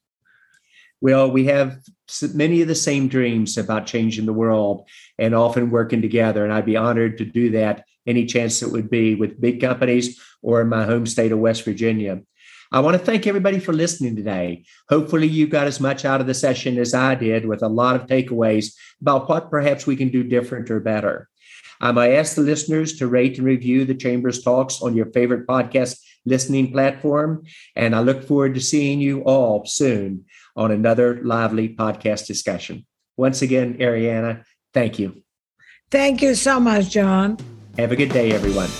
Well, 1.02 1.32
we 1.32 1.46
have 1.46 1.80
many 2.32 2.62
of 2.62 2.68
the 2.68 2.76
same 2.76 3.08
dreams 3.08 3.58
about 3.58 3.86
changing 3.86 4.24
the 4.24 4.32
world 4.32 4.88
and 5.18 5.34
often 5.34 5.72
working 5.72 6.00
together. 6.00 6.44
And 6.44 6.52
I'd 6.52 6.64
be 6.64 6.76
honored 6.76 7.18
to 7.18 7.24
do 7.24 7.50
that 7.50 7.84
any 8.06 8.24
chance 8.24 8.62
it 8.62 8.70
would 8.70 8.88
be 8.88 9.16
with 9.16 9.40
big 9.40 9.60
companies 9.60 10.20
or 10.42 10.60
in 10.60 10.68
my 10.68 10.84
home 10.84 11.06
state 11.06 11.32
of 11.32 11.40
West 11.40 11.64
Virginia. 11.64 12.20
I 12.70 12.78
want 12.78 12.96
to 12.96 13.04
thank 13.04 13.26
everybody 13.26 13.58
for 13.58 13.72
listening 13.72 14.14
today. 14.14 14.64
Hopefully, 14.88 15.26
you 15.26 15.48
got 15.48 15.66
as 15.66 15.80
much 15.80 16.04
out 16.04 16.20
of 16.20 16.28
the 16.28 16.34
session 16.34 16.78
as 16.78 16.94
I 16.94 17.16
did 17.16 17.46
with 17.46 17.64
a 17.64 17.68
lot 17.68 17.96
of 17.96 18.06
takeaways 18.06 18.72
about 19.00 19.28
what 19.28 19.50
perhaps 19.50 19.88
we 19.88 19.96
can 19.96 20.08
do 20.08 20.22
different 20.22 20.70
or 20.70 20.78
better. 20.78 21.28
I 21.80 22.12
ask 22.12 22.36
the 22.36 22.42
listeners 22.42 22.96
to 22.98 23.08
rate 23.08 23.38
and 23.38 23.46
review 23.46 23.84
the 23.84 23.96
Chambers 23.96 24.40
Talks 24.40 24.80
on 24.80 24.94
your 24.94 25.06
favorite 25.06 25.48
podcast 25.48 25.98
listening 26.24 26.70
platform. 26.70 27.42
And 27.74 27.96
I 27.96 28.00
look 28.00 28.22
forward 28.22 28.54
to 28.54 28.60
seeing 28.60 29.00
you 29.00 29.22
all 29.22 29.66
soon 29.66 30.26
on 30.56 30.70
another 30.70 31.22
lively 31.22 31.74
podcast 31.74 32.26
discussion. 32.26 32.86
Once 33.16 33.42
again, 33.42 33.74
Arianna, 33.78 34.44
thank 34.72 34.98
you. 34.98 35.22
Thank 35.90 36.22
you 36.22 36.34
so 36.34 36.58
much, 36.58 36.90
John. 36.90 37.38
Have 37.76 37.92
a 37.92 37.96
good 37.96 38.10
day, 38.10 38.32
everyone. 38.32 38.70